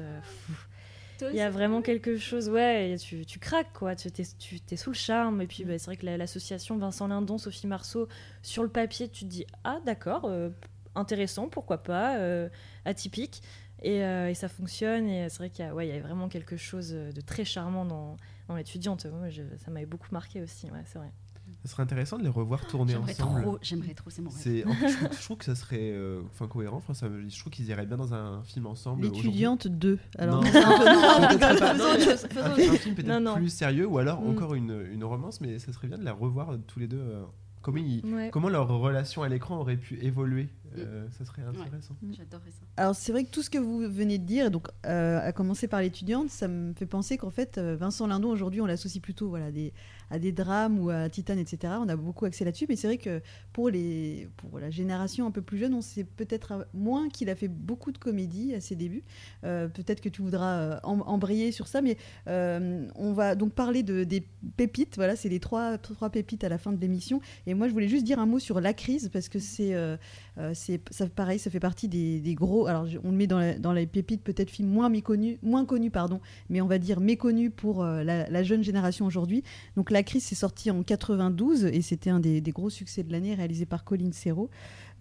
[1.21, 3.95] Euh, il y a vraiment quelque chose, ouais, tu, tu craques, quoi.
[3.95, 5.41] Tu es, tu es sous le charme.
[5.41, 5.67] Et puis, mm.
[5.67, 8.07] bah, c'est vrai que l'association Vincent Lindon, Sophie Marceau,
[8.41, 10.31] sur le papier, tu te dis, ah, d'accord,
[10.95, 12.17] intéressant, pourquoi pas,
[12.85, 13.41] atypique.
[13.81, 15.07] Et, et, ça fonctionne.
[15.07, 18.17] Et c'est vrai qu'il y, ouais, y, a vraiment quelque chose de très charmant dans
[18.57, 19.05] étudiante.
[19.57, 21.11] ça m'avait beaucoup marqué aussi, ouais, c'est vrai.
[21.63, 23.59] Ça serait intéressant de les revoir tourner ensemble.
[23.61, 24.65] J'aimerais trop, c'est mon rêve.
[25.11, 26.77] je, trouve, que ça serait euh, enfin cohérent.
[26.77, 29.03] Enfin, ça, je trouve qu'ils iraient bien dans un film ensemble.
[29.03, 29.99] L'étudiante 2.
[30.17, 31.29] Alors, non, un,
[32.77, 34.29] film peut-être plus sérieux ou alors mm.
[34.29, 36.97] encore une, une, romance, mais ça serait bien de la revoir tous les deux.
[36.97, 37.25] Euh,
[37.61, 37.81] comment,
[38.31, 41.95] comment leur relation à l'écran aurait pu évoluer euh, ça serait intéressant.
[42.01, 42.13] Mm.
[42.13, 42.65] J'adorerais ça.
[42.77, 45.67] Alors c'est vrai que tout ce que vous venez de dire, donc euh, à commencer
[45.67, 49.29] par l'étudiante, ça me fait penser qu'en fait euh, Vincent Lindon aujourd'hui on l'associe plutôt
[49.29, 49.73] voilà des
[50.11, 51.73] à des drames ou à Titane, etc.
[51.79, 53.21] On a beaucoup axé là-dessus, mais c'est vrai que
[53.53, 57.35] pour, les, pour la génération un peu plus jeune, on sait peut-être moins qu'il a
[57.35, 59.03] fait beaucoup de comédies à ses débuts.
[59.43, 63.83] Euh, peut-être que tu voudras euh, embrayer sur ça, mais euh, on va donc parler
[63.83, 64.25] de, des
[64.57, 64.95] pépites.
[64.95, 67.21] Voilà, c'est les trois, trois pépites à la fin de l'émission.
[67.45, 69.75] Et moi, je voulais juste dire un mot sur La Crise, parce que c'est,
[70.59, 72.67] ça, pareil, ça fait partie des, des gros.
[72.67, 76.19] Alors, on le met dans, dans les pépites, peut-être films moins méconnus, moins connus, pardon,
[76.49, 79.43] mais on va dire méconnus pour la, la, jeune génération aujourd'hui.
[79.75, 83.35] Donc, La Crise, c'est sorti en 92 et c'était un des, gros succès de l'année
[83.35, 84.49] réalisé par Colin Serrault.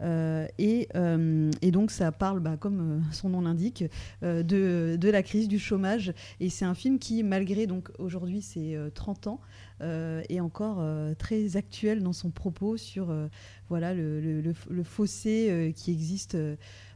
[0.00, 3.84] Euh, euh, et, donc ça parle, bah, comme euh, son nom l'indique,
[4.22, 6.12] de, la crise du chômage.
[6.40, 9.40] Et c'est un film qui, malgré donc aujourd'hui ses 30 ans,
[9.80, 10.84] est encore
[11.18, 13.14] très actuel dans son propos sur
[13.68, 14.52] voilà le,
[14.84, 16.36] fossé qui existe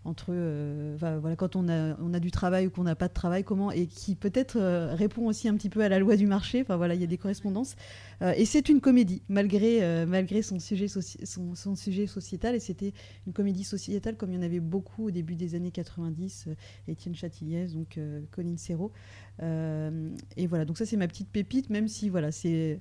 [0.04, 3.12] entre euh, voilà, quand on a, on a du travail ou qu'on n'a pas de
[3.12, 6.26] travail, comment, et qui peut-être euh, répond aussi un petit peu à la loi du
[6.26, 6.60] marché.
[6.62, 7.76] Enfin voilà, il y a des correspondances.
[8.20, 12.54] Euh, et c'est une comédie, malgré, malgré son, sujet son, sujet sociétal.
[12.54, 12.92] Et c'était
[13.26, 16.48] une comédie sociétale comme il y en avait beaucoup au début des années 90.
[16.88, 17.98] Étienne Chatiliez, donc
[18.32, 18.92] Colin Serrault.
[19.40, 22.80] et voilà, donc ça c'est ma petite pépite, même si voilà, c'est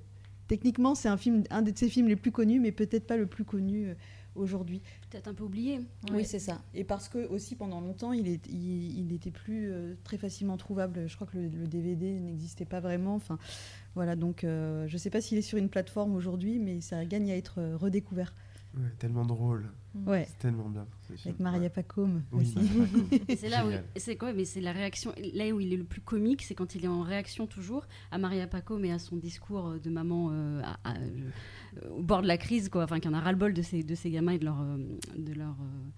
[0.52, 3.26] techniquement c'est un film, un de ses films les plus connus, mais peut-être pas le
[3.26, 3.96] plus connu
[4.36, 4.82] aujourd'hui.
[5.10, 5.80] Peut-être un peu oublié.
[6.12, 6.62] Oui, c'est ça.
[6.74, 11.08] Et parce que aussi pendant longtemps, il n'était il, était plus euh, très facilement trouvable.
[11.08, 13.16] Je crois que le, DVD n'existait pas vraiment.
[13.16, 13.38] Enfin,
[13.96, 14.18] voilà.
[14.18, 17.32] Donc, euh, je ne sais pas s'il est sur une plateforme aujourd'hui, mais ça gagne
[17.32, 17.78] à être euh,
[19.00, 19.70] tellement drôle.
[20.06, 20.26] Ouais.
[20.28, 20.86] C'est tellement bien.
[21.26, 22.58] Avec Maria Pacôme aussi.
[23.38, 26.00] c'est là où c'est quoi mais c'est la réaction là où il est le plus
[26.00, 29.76] comique, c'est quand il est en réaction toujours à Maria Pacôme et à son discours
[29.84, 30.32] de maman
[30.64, 30.96] à,
[31.78, 32.84] euh, au bord de la crise, quoi.
[32.84, 34.62] Enfin, qu'il en a ras-le-bol de ces, de ces gamins et de leur.
[34.62, 34.78] Euh,
[35.16, 35.90] de leur euh,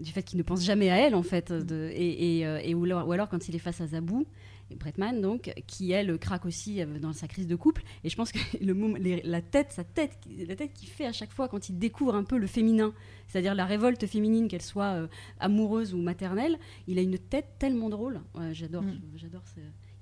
[0.00, 1.52] du fait qu'ils ne pensent jamais à elle, en fait.
[1.52, 4.26] De, et, et, ou, alors, ou, alors, quand il est face à Zabou,
[4.76, 7.82] Bretman, donc, qui elle craque aussi dans sa crise de couple.
[8.04, 11.32] Et je pense que le, la tête, sa tête, la tête qu'il fait à chaque
[11.32, 12.92] fois quand il découvre un peu le féminin,
[13.26, 15.08] c'est-à-dire la révolte féminine, qu'elle soit
[15.40, 18.20] amoureuse ou maternelle, il a une tête tellement drôle.
[18.52, 19.00] j'adore, mm.
[19.16, 19.42] j'adore.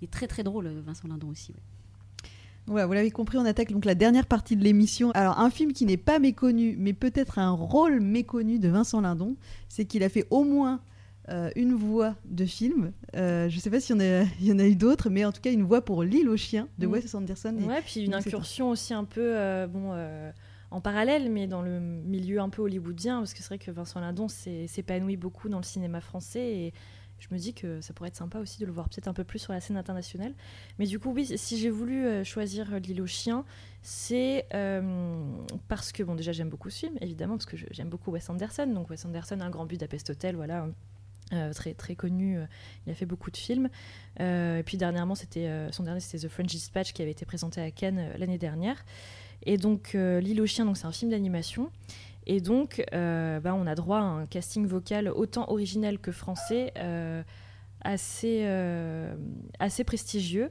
[0.00, 1.52] Il est très très drôle, Vincent Lindon aussi.
[2.68, 5.12] Ouais vous l'avez compris, on attaque donc la dernière partie de l'émission.
[5.12, 9.36] Alors, un film qui n'est pas méconnu, mais peut-être un rôle méconnu de Vincent Lindon,
[9.68, 10.80] c'est qu'il a fait au moins
[11.28, 12.92] euh, une voix de film.
[13.14, 13.96] Euh, je ne sais pas s'il
[14.40, 16.36] y, y, en a eu d'autres, mais en tout cas, une voix pour L'île aux
[16.36, 16.92] chiens de mm.
[16.92, 17.56] Wes Anderson.
[17.58, 19.36] Et, ouais, puis une incursion aussi un peu.
[19.36, 19.92] Euh, bon,
[20.72, 24.00] en parallèle, mais dans le milieu un peu hollywoodien, parce que c'est vrai que Vincent
[24.00, 26.74] Lindon s'épanouit beaucoup dans le cinéma français et
[27.20, 29.22] je me dis que ça pourrait être sympa aussi de le voir peut-être un peu
[29.22, 30.34] plus sur la scène internationale.
[30.78, 33.44] Mais du coup, oui, si j'ai voulu choisir L'île aux chiens,
[33.86, 35.24] c'est euh,
[35.68, 38.66] parce que, bon, déjà, j'aime beaucoup ce film, évidemment, parce que j'aime beaucoup Wes Anderson.
[38.66, 40.66] Donc, Wes Anderson, Un grand but d'Apest Hotel, voilà.
[41.54, 42.38] Très, très connu,
[42.86, 43.68] il a fait beaucoup de films.
[44.20, 48.10] et puis dernièrement, son dernier, c'était The French Dispatch qui avait été présenté à Cannes
[48.18, 48.84] l'année dernière.
[49.42, 51.70] Et donc, L'île aux chiens, donc c'est un film d'animation.
[52.26, 56.72] Et donc, bah, on a droit à un casting vocal autant original que français,
[57.82, 58.46] assez,
[59.58, 60.50] assez prestigieux.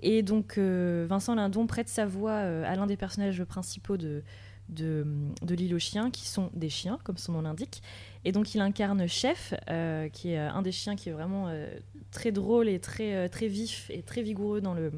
[0.00, 4.22] Et donc, Vincent Lindon prête sa voix à l'un des personnages principaux de,
[4.68, 5.06] de,
[5.42, 7.82] de l'île aux chiens, qui sont des chiens, comme son nom l'indique.
[8.24, 11.46] Et donc il incarne Chef, euh, qui est euh, un des chiens qui est vraiment
[11.48, 11.68] euh,
[12.10, 14.92] très drôle et très, très vif et très vigoureux dans le,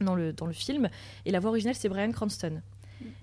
[0.00, 0.88] dans, le, dans le film.
[1.24, 2.60] Et la voix originale, c'est Brian Cranston.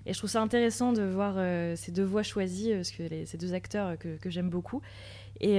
[0.06, 1.34] Et je trouve ça intéressant de voir
[1.76, 4.80] ces deux voix choisies, parce que ces deux acteurs que, j'aime beaucoup.
[5.40, 5.58] Et,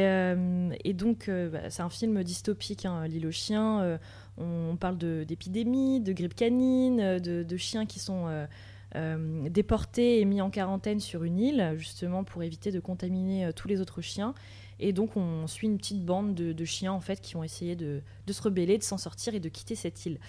[0.84, 4.00] et donc, bah, c'est un film dystopique, hein, L'île aux chiens.
[4.38, 8.48] on parle d'épidémie, de, grippe canine, de chiens qui sont
[8.95, 13.52] euh, déporté et mis en quarantaine sur une île, justement pour éviter de contaminer euh,
[13.52, 14.34] tous les autres chiens.
[14.80, 18.02] Et donc on suit une petite bande de, chiens en fait qui ont essayé de,
[18.30, 20.19] se rebeller, de s'en sortir et de quitter cette île.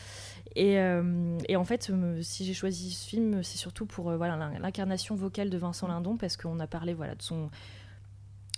[0.57, 1.93] Et, euh, en fait,
[2.23, 6.39] si j'ai choisi ce film, c'est surtout pour voilà l'incarnation vocale de Vincent Lindon parce
[6.39, 7.51] qu'on a parlé voilà de son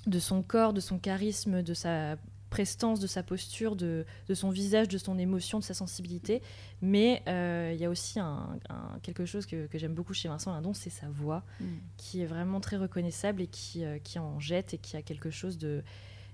[0.06, 2.16] de son corps, de son charisme, de sa
[2.50, 6.42] prestance de sa posture, de, son visage, de son émotion, de sa sensibilité.
[6.82, 8.58] Mais euh, il y a aussi un,
[9.02, 11.64] quelque chose que, j'aime beaucoup chez Vincent Lindon, c'est sa voix, mm.
[11.96, 15.30] qui est vraiment très reconnaissable et qui, euh, qui en jette et qui a quelque
[15.30, 15.82] chose de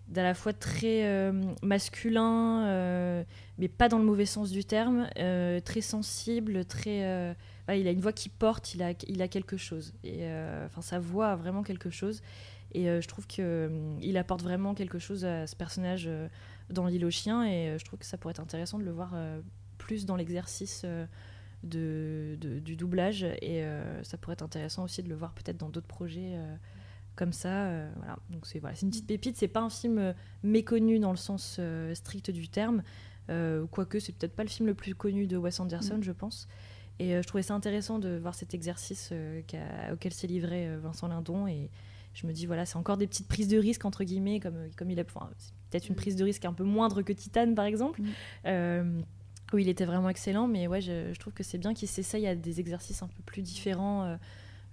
[0.09, 1.33] d'à la fois très euh,
[1.64, 3.24] masculin,
[3.59, 5.09] mais pas dans le mauvais sens du terme,
[5.64, 7.35] très sensible, très...
[7.70, 9.94] il a une voix qui porte, il a, il a quelque chose.
[10.05, 10.24] Et
[10.64, 12.22] enfin, sa voix a vraiment quelque chose.
[12.77, 16.29] Et euh, je trouve qu'il euh, apporte vraiment quelque chose à ce personnage euh,
[16.69, 17.43] dans l'île aux chiens.
[17.47, 19.17] Et je trouve que ça pourrait être intéressant de le voir
[19.79, 20.85] plus dans l'exercice
[21.62, 23.25] de, du doublage.
[23.41, 23.65] Et
[24.03, 26.37] ça pourrait être intéressant aussi de le voir peut-être dans d'autres projets
[27.15, 27.71] comme ça.
[27.97, 28.19] voilà.
[28.29, 29.37] Donc c'est voilà, une petite pépite.
[29.37, 30.12] C'est pas un film
[30.43, 31.59] méconnu dans le sens
[31.95, 32.83] strict du terme.
[33.71, 36.03] quoique c'est peut-être pas le film le plus connu de Wes Anderson, mm.
[36.03, 36.47] je pense.
[36.99, 39.12] Et je trouvais ça intéressant de voir cet exercice
[39.93, 41.47] auquel s'est livré Vincent Lindon.
[41.47, 41.71] Et,
[42.16, 44.90] je me dis, voilà, c'est encore des petites prises de risque, entre guillemets, comme, comme
[44.90, 45.02] il a.
[45.02, 45.29] Enfin,
[45.70, 48.00] peut-être une prise de risque un peu moindre que Titan, par exemple.
[48.00, 48.07] Mm.
[48.46, 49.00] Euh,
[49.52, 52.35] où il était vraiment excellent, mais ouais, je, trouve que c'est bien qu'il s'essaye à
[52.35, 54.16] des exercices un peu plus différents euh,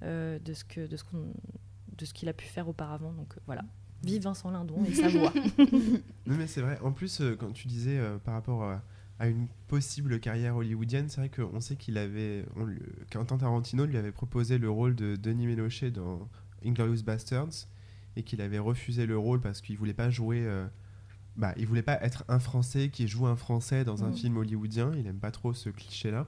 [0.01, 1.27] euh, de ce que de ce qu'on
[1.95, 3.12] de ce qu'il a pu faire auparavant.
[3.12, 3.62] Donc voilà,
[4.03, 5.32] vive Vincent Lindon et sa voix.
[5.60, 6.79] non mais c'est vrai.
[6.82, 11.62] En plus, quand tu disais par rapport à, une possible carrière hollywoodienne, c'est vrai qu'on
[11.62, 12.43] sait qu'il avait,
[13.12, 16.27] Quentin Tarantino lui avait proposé le rôle de Denis Ménochet dans
[16.65, 17.67] Inglorious Bastards
[18.15, 20.45] et qu'il avait refusé le rôle parce qu'il voulait pas jouer.
[20.45, 20.65] Euh,
[21.36, 24.15] bah, il voulait pas être un Français qui joue un Français dans un mm.
[24.15, 24.91] film hollywoodien.
[24.95, 26.28] Il aime pas trop ce cliché-là.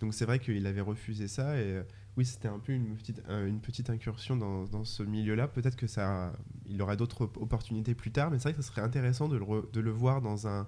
[0.00, 1.82] Donc c'est vrai qu'il avait refusé ça et euh,
[2.16, 5.46] oui, c'était un peu une petite, une petite incursion dans, dans ce milieu-là.
[5.46, 6.32] Peut-être que ça,
[6.66, 9.44] il aura d'autres opportunités plus tard, mais c'est vrai que ça serait intéressant de le,
[9.72, 10.66] de le voir dans un.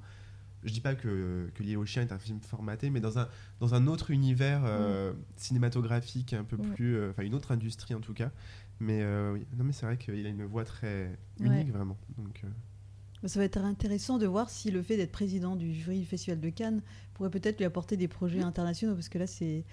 [0.62, 3.28] Je dis pas que, que L'île aux chiens est un film formaté, mais dans un,
[3.58, 5.16] dans un autre univers euh, mm.
[5.36, 7.10] cinématographique, un peu plus.
[7.10, 8.30] Enfin, une autre industrie en tout cas.
[8.82, 11.96] Mais euh, oui, non, mais c'est vrai qu'il a une voix très unique, vraiment.
[12.18, 12.48] Donc, euh.
[13.22, 16.04] bah, Ça va être intéressant de voir si le fait d'être président du jury du
[16.04, 16.82] Festival de Cannes
[17.14, 19.64] pourrait peut-être lui apporter des projets internationaux, parce que là, c'est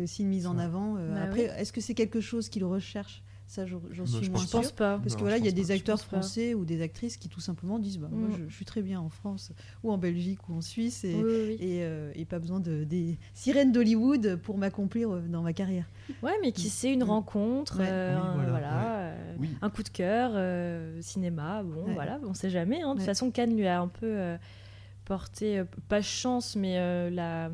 [0.00, 0.96] aussi une mise en avant.
[0.96, 3.22] Euh, bah après, est-ce que c'est quelque chose qu'il recherche?
[3.46, 4.98] Ça, j'en suis moins Je pense pas.
[4.98, 7.78] Parce que voilà, il y a des acteurs français ou des actrices qui tout simplement
[7.78, 8.46] disent bah, Moi, mm.
[8.48, 9.52] je, suis très bien en France,
[9.84, 14.36] ou en Belgique, ou en Suisse, et, euh, et, pas besoin de, des sirènes d'Hollywood
[14.42, 15.86] pour m'accomplir euh, dans ma carrière.
[16.22, 16.70] Ouais, mais qui mm.
[16.70, 17.08] sait, une mm.
[17.08, 19.14] rencontre, euh, voilà,
[19.62, 20.32] un coup de cœur,
[21.00, 22.82] cinéma, bon, voilà, on sait jamais.
[22.82, 22.94] Hein.
[22.94, 24.36] De toute façon, Cannes lui a un peu
[25.04, 27.50] porté, pas chance, mais la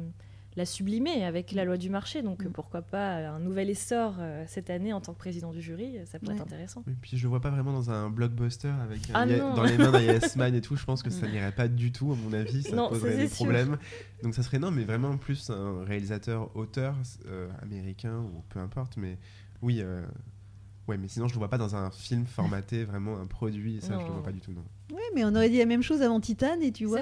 [0.57, 2.23] la sublimer avec la loi du marché.
[2.23, 2.53] Donc mm.
[2.53, 6.19] pourquoi pas un nouvel essor euh, cette année en tant que président du jury, ça
[6.19, 6.85] pourrait être intéressant.
[6.89, 9.93] Et puis je le vois pas vraiment dans un blockbuster avec ah dans les mains
[9.93, 10.77] d'un Yes Man et tout.
[10.77, 11.31] Je pense que ça mm.
[11.31, 13.79] n'irait pas du tout à mon avis, ça poserait des problèmes.
[14.23, 18.97] Donc ça serait non, mais vraiment plus un réalisateur auteur euh, américain ou peu importe.
[18.97, 19.19] Mais
[19.63, 19.83] oui.
[20.89, 23.81] Euh, ouais, mais sinon je le vois pas dans un film formaté, vraiment un produit,
[23.81, 24.65] ça je le vois pas du tout, non.
[24.93, 27.01] Oui, mais on aurait dit la même chose avant Titan et tu vois.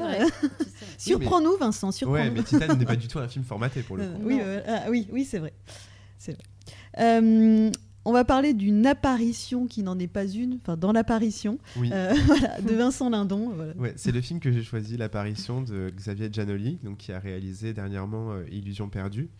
[0.98, 1.90] surprends-nous, Vincent.
[1.90, 4.22] Surprends ouais, mais Titan n'est pas du tout un film formaté pour le euh, coup.
[4.24, 5.52] oui, ah, oui, oui, c'est vrai.
[6.18, 6.42] C'est vrai.
[6.98, 7.70] Euh,
[8.04, 12.14] on va parler d'une apparition qui n'en est pas une, enfin dans l'apparition, euh,
[12.62, 13.52] de Vincent Lindon.
[13.76, 17.74] Ouais, c'est le film que j'ai choisi, l'apparition de Xavier Giannoli, donc qui a réalisé
[17.74, 19.30] dernièrement Illusion perdue,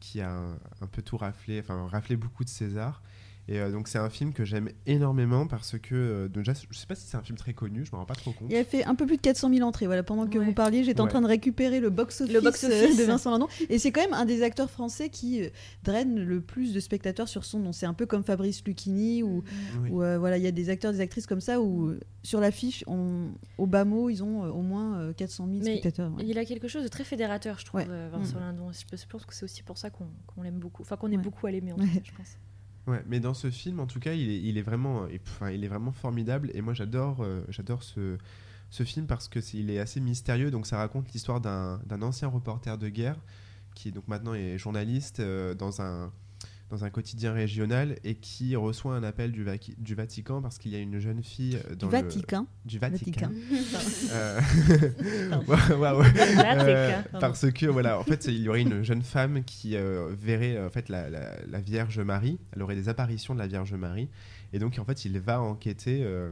[0.00, 0.32] qui a
[0.80, 3.02] un, peu tout raflé, enfin raflé beaucoup de César
[3.50, 6.86] Et euh, donc c'est un film que j'aime énormément parce que euh, déjà je sais
[6.86, 8.48] pas si c'est un film très connu, je me rends pas trop compte.
[8.50, 9.86] Il a fait un peu plus de 400 000 entrées.
[9.86, 10.44] Voilà, pendant que Ouais.
[10.44, 12.96] vous parliez, j'étais en train de récupérer le box euh, office.
[12.98, 13.48] de Vincent Lindon.
[13.70, 15.48] Et c'est quand même un des acteurs français qui euh,
[15.82, 17.72] draine le plus de spectateurs sur son nom.
[17.72, 19.42] C'est un peu comme Fabrice Lucchini ou,
[19.82, 19.90] Oui.
[19.94, 22.84] euh, voilà, il y a des acteurs, des actrices comme ça où euh, sur l'affiche,
[22.86, 26.12] on- au bas mot, ils ont euh, au moins euh, 400 000 Mais spectateurs.
[26.14, 26.24] ouais.
[26.26, 27.86] Il a quelque chose de très fédérateur, je trouve, Ouais.
[27.88, 28.40] euh, Vincent Mm.
[28.40, 28.70] Lindon.
[28.72, 30.82] Je pense- que c'est aussi pour ça qu'on qu'on l'aime beaucoup.
[30.82, 31.22] Enfin, qu'on est Ouais.
[31.22, 32.36] beaucoup à l'aimer, en cas, je pense.
[32.88, 35.68] Ouais, mais dans ce film, en tout cas, il est, est vraiment, enfin, il est
[35.68, 36.50] vraiment formidable.
[36.54, 38.16] Et moi, j'adore, euh, j'adore ce,
[38.84, 40.50] film parce que c'est, il est assez mystérieux.
[40.50, 43.16] Donc, ça raconte l'histoire d'un, d'un ancien reporter de guerre
[43.78, 46.12] qui donc maintenant est journaliste euh, dans un
[46.70, 50.70] dans un quotidien régional et qui reçoit un appel du, Vati- du Vatican parce qu'il
[50.72, 52.46] y a une jeune fille dans Du le- Vatican.
[52.66, 53.30] du Vatican.
[54.12, 54.40] Euh.
[56.58, 60.62] Euh, parce que voilà, en fait, il y aurait une jeune femme qui euh, verrait
[60.64, 62.38] en fait la, la- la Vierge Marie.
[62.52, 64.08] Elle aurait des apparitions de la Vierge Marie,
[64.52, 66.30] et donc en fait, il va enquêter euh,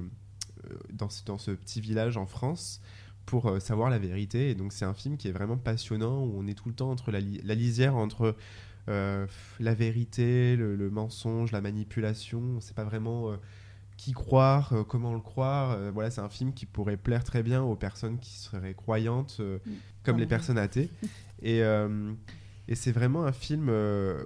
[0.93, 2.81] dans, ce, dans ce petit village en France
[3.25, 4.51] pour euh, savoir la vérité.
[4.51, 6.91] Et donc c'est un film qui est vraiment passionnant où on est tout le temps
[6.91, 8.37] entre la, li- la lisière entre
[8.89, 9.27] euh,
[9.61, 12.39] la vérité, le, le mensonge, la manipulation.
[12.41, 13.31] On ne sait pas vraiment.
[13.33, 13.37] euh,
[13.97, 15.79] qui croire, euh, comment le croire.
[15.95, 19.71] Voilà, c'est un film qui pourrait plaire très bien aux personnes qui seraient croyantes, Mm.
[20.05, 20.91] comme les personnes athées.
[21.43, 21.63] et
[22.69, 23.69] et c'est vraiment un film,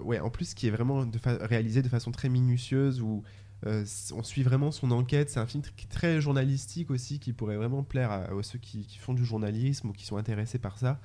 [0.03, 3.23] ouais, en plus qui est vraiment de réalisé de façon très minutieuse où
[3.67, 5.29] euh, on suit vraiment son enquête.
[5.31, 8.87] C'est un film tr- très journalistique aussi qui pourrait vraiment plaire à, à ceux qui,
[8.87, 10.99] qui font du journalisme ou qui sont intéressés par ça.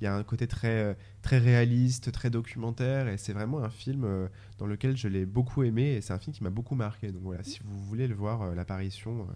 [0.00, 3.70] Il y a un côté très, euh, très réaliste, très documentaire, et c'est vraiment un
[3.70, 6.74] film euh, dans lequel je l'ai beaucoup aimé, et c'est un film qui m'a beaucoup
[6.74, 7.10] marqué.
[7.10, 9.26] Donc voilà, si vous voulez le voir, euh, l'apparition,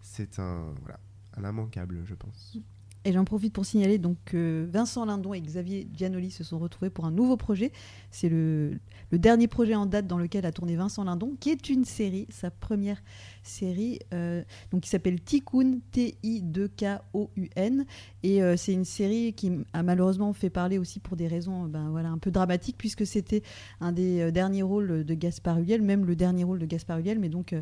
[0.00, 1.00] c'est un, voilà,
[1.36, 2.58] un immanquable, je pense.
[3.06, 6.88] Et j'en profite pour signaler donc que Vincent Lindon et Xavier Giannoli se sont retrouvés
[6.88, 7.70] pour un nouveau projet.
[8.10, 8.78] C'est le,
[9.12, 12.50] dernier projet en date dans lequel a tourné Vincent Lindon, qui est une série, sa
[12.50, 13.02] première
[13.42, 17.84] série, euh, donc qui s'appelle Tikkun, T-I-2-K-O-U-N.
[18.22, 21.90] Et euh, c'est une série qui a malheureusement fait parler aussi pour des raisons ben,
[21.90, 23.42] voilà, un peu dramatiques, puisque c'était
[23.80, 27.18] un des euh, derniers rôles de Gaspard Huliel, même le dernier rôle de Gaspard Huliel,
[27.18, 27.52] mais donc.
[27.52, 27.60] euh,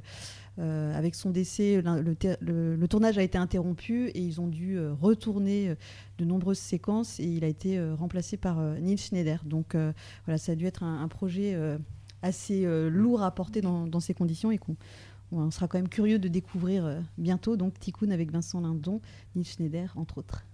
[0.59, 4.49] euh, avec son décès, le, ter- le- le tournage a été interrompu et ils ont
[4.49, 5.75] dû euh, retourner euh,
[6.19, 9.43] de nombreuses séquences et il a été euh, remplacé par euh, Neil Schneider.
[9.47, 9.93] Donc euh,
[10.27, 11.79] voilà, ça a dû être un, un projet euh,
[12.21, 14.77] assez euh, lourd à porter dans, dans ces conditions et qu'on
[15.35, 17.57] on sera quand même curieux de découvrir euh, bientôt.
[17.57, 19.01] Donc Tikkun avec Vincent Lindon,
[19.35, 20.45] Neil Schneider entre autres.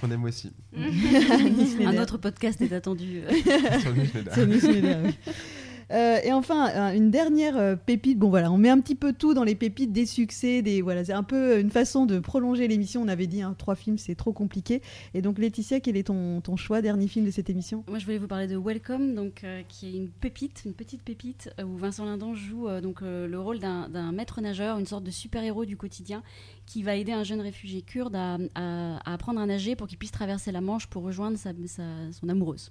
[0.00, 0.50] Qu'on aime aussi.
[0.76, 3.20] Un autre podcast est attendu.
[3.82, 4.46] Sur Neil Schneider.
[4.46, 5.14] Neil Schneider, oui.
[5.90, 8.18] Euh, et enfin, un- une dernière euh, pépite.
[8.18, 10.62] Bon, voilà, on met un petit peu tout dans les pépites des succès.
[10.62, 13.02] Des, voilà, c'est un peu une façon de prolonger l'émission.
[13.02, 14.82] On avait dit hein, trois films, c'est trop compliqué.
[15.14, 17.84] Et donc, Laetitia, quel est ton, ton choix, dernier film de cette émission?
[17.88, 21.02] Moi, je voulais vous parler de Welcome, donc, euh, qui est une pépite, une petite
[21.02, 24.86] pépite, euh, où Vincent Lindon joue euh, donc, euh, le rôle d'un maître nageur, une
[24.86, 26.22] sorte de super-héros du quotidien,
[26.66, 30.12] qui va aider un jeune réfugié kurde à, à- apprendre à nager pour qu'il puisse
[30.12, 32.70] traverser la Manche pour rejoindre sa, sa- son amoureuse.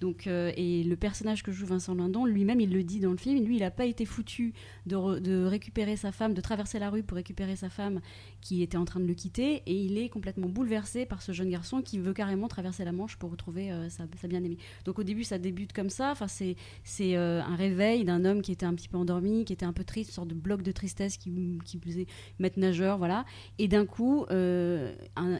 [0.00, 3.16] Donc, euh, et le personnage que joue Vincent Lindon, lui-même, il le dit dans le
[3.16, 4.54] film, lui, il n'a pas été foutu
[4.86, 8.00] de, re- de récupérer sa femme, de traverser la rue pour récupérer sa femme
[8.40, 11.50] qui était en train de le quitter, et il est complètement bouleversé par ce jeune
[11.50, 14.58] garçon qui veut carrément traverser la Manche pour retrouver euh, sa, bien-aimée.
[14.84, 16.12] Donc au début, ça débute comme ça.
[16.12, 19.52] Enfin, c'est c'est euh, un réveil d'un homme qui était un petit peu endormi, qui
[19.52, 22.06] était un peu triste, une sorte de bloc de tristesse qui, qui faisait
[22.38, 23.24] maître nageur, voilà.
[23.58, 24.94] Et d'un coup, euh,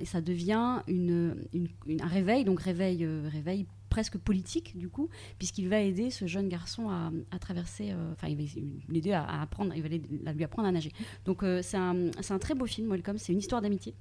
[0.05, 1.37] ça devient une,
[2.01, 6.91] un réveil, donc réveil, réveil presque politique du coup, puisqu'il va aider ce jeune garçon
[6.91, 8.43] à, traverser, euh, enfin il va
[8.91, 10.93] l'aider à, apprendre, il va lui apprendre à nager.
[11.25, 13.95] Donc euh, c'est un, un très beau film, Welcome, c'est une histoire d'amitié.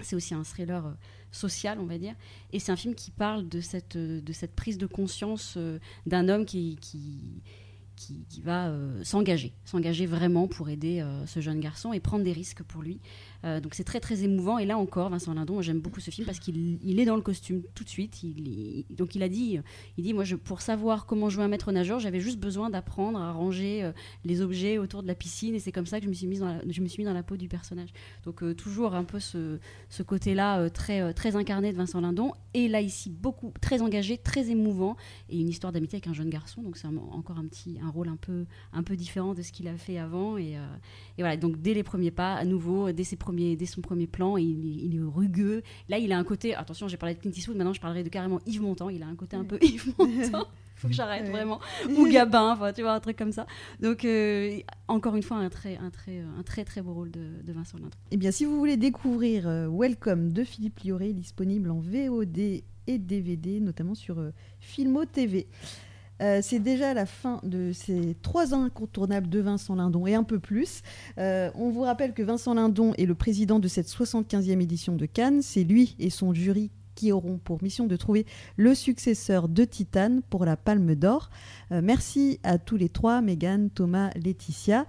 [0.00, 0.92] C'est aussi un thriller euh,
[1.32, 2.14] social, on va dire.
[2.54, 5.58] Et c'est un film qui parle de cette, de cette prise de conscience
[6.06, 7.42] d'un homme qui, qui,
[7.94, 12.80] qui, va s'engager, s'engager vraiment pour aider ce jeune garçon et prendre des risques pour
[12.80, 13.00] lui.
[13.46, 14.58] Euh, donc c'est très très émouvant.
[14.58, 17.22] Et là encore, Vincent Lindon, j'aime beaucoup ce film parce qu'il il est dans le
[17.22, 18.20] costume tout de suite.
[18.90, 19.58] Donc il a dit,
[19.96, 23.32] il dit, moi pour savoir comment jouer un maître nageur, j'avais juste besoin d'apprendre à
[23.32, 23.92] ranger euh,
[24.24, 26.40] les objets autour de la piscine et c'est comme ça que je me suis mise
[26.40, 27.90] dans la, je me suis mis dans la peau du personnage.
[28.24, 32.32] Donc euh, toujours un peu ce, ce côté-là très, très incarné de Vincent Lindon.
[32.54, 34.96] Et là, ici, beaucoup, très engagé, très émouvant.
[35.28, 36.62] Et une histoire d'amitié avec un jeune garçon.
[36.62, 39.68] Donc, c'est encore un petit un rôle un peu, un peu différent de ce qu'il
[39.68, 40.38] a fait avant.
[40.38, 43.80] Et, et voilà, donc dès les premiers pas, à nouveau, dès, ses premiers, dès son
[43.80, 45.62] premier plan, il, il est rugueux.
[45.88, 46.54] Là, il a un côté.
[46.54, 48.88] Attention, j'ai parlé de Clint Eastwood, maintenant je parlerai de carrément Yves Montand.
[48.90, 50.46] Il a un côté un peu Yves Montand.
[50.76, 51.58] Faut que j'arrête vraiment.
[51.96, 53.46] Ou Gabin, enfin, tu vois, un truc comme ça.
[53.80, 57.42] Donc, euh, encore une fois, un très, un très, un très, très beau rôle de,
[57.42, 57.96] de Vincent Lindon.
[58.10, 62.98] Eh bien, si vous voulez découvrir euh, Welcome de Philippe Lioré, disponible en VOD et
[62.98, 65.46] DVD, notamment sur euh, Filmo TV.
[66.22, 70.38] Euh, c'est déjà la fin de ces trois incontournables de Vincent Lindon et un peu
[70.38, 70.82] plus.
[71.18, 75.06] Euh, on vous rappelle que Vincent Lindon est le président de cette 75e édition de
[75.06, 75.42] Cannes.
[75.42, 80.22] C'est lui et son jury qui auront pour mission de trouver le successeur de Titane
[80.28, 81.30] pour la Palme d'Or.
[81.70, 84.86] Euh, merci à tous les trois, Megan, Thomas, Laetitia.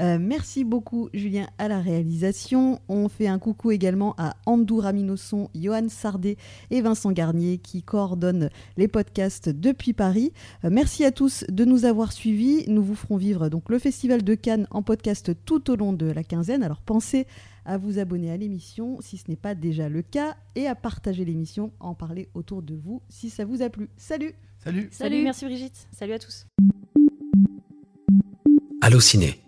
[0.00, 2.80] Euh, merci beaucoup, Julien, à la réalisation.
[2.88, 6.36] On fait un coucou également à Andou Raminosson, Johan Sardet
[6.70, 10.32] et Vincent Garnier qui coordonnent les podcasts depuis Paris.
[10.64, 12.64] Euh, merci à tous de nous avoir suivis.
[12.68, 16.06] Nous vous ferons vivre donc le Festival de Cannes en podcast tout au long de
[16.06, 16.62] la quinzaine.
[16.62, 17.26] Alors pensez
[17.68, 21.24] à vous abonner à l'émission si ce n'est pas déjà le cas et à partager
[21.26, 23.90] l'émission, en parler autour de vous si ça vous a plu.
[23.98, 25.86] Salut Salut Salut, merci Brigitte.
[25.92, 26.46] Salut à tous.
[28.80, 29.38] Allô Ciné.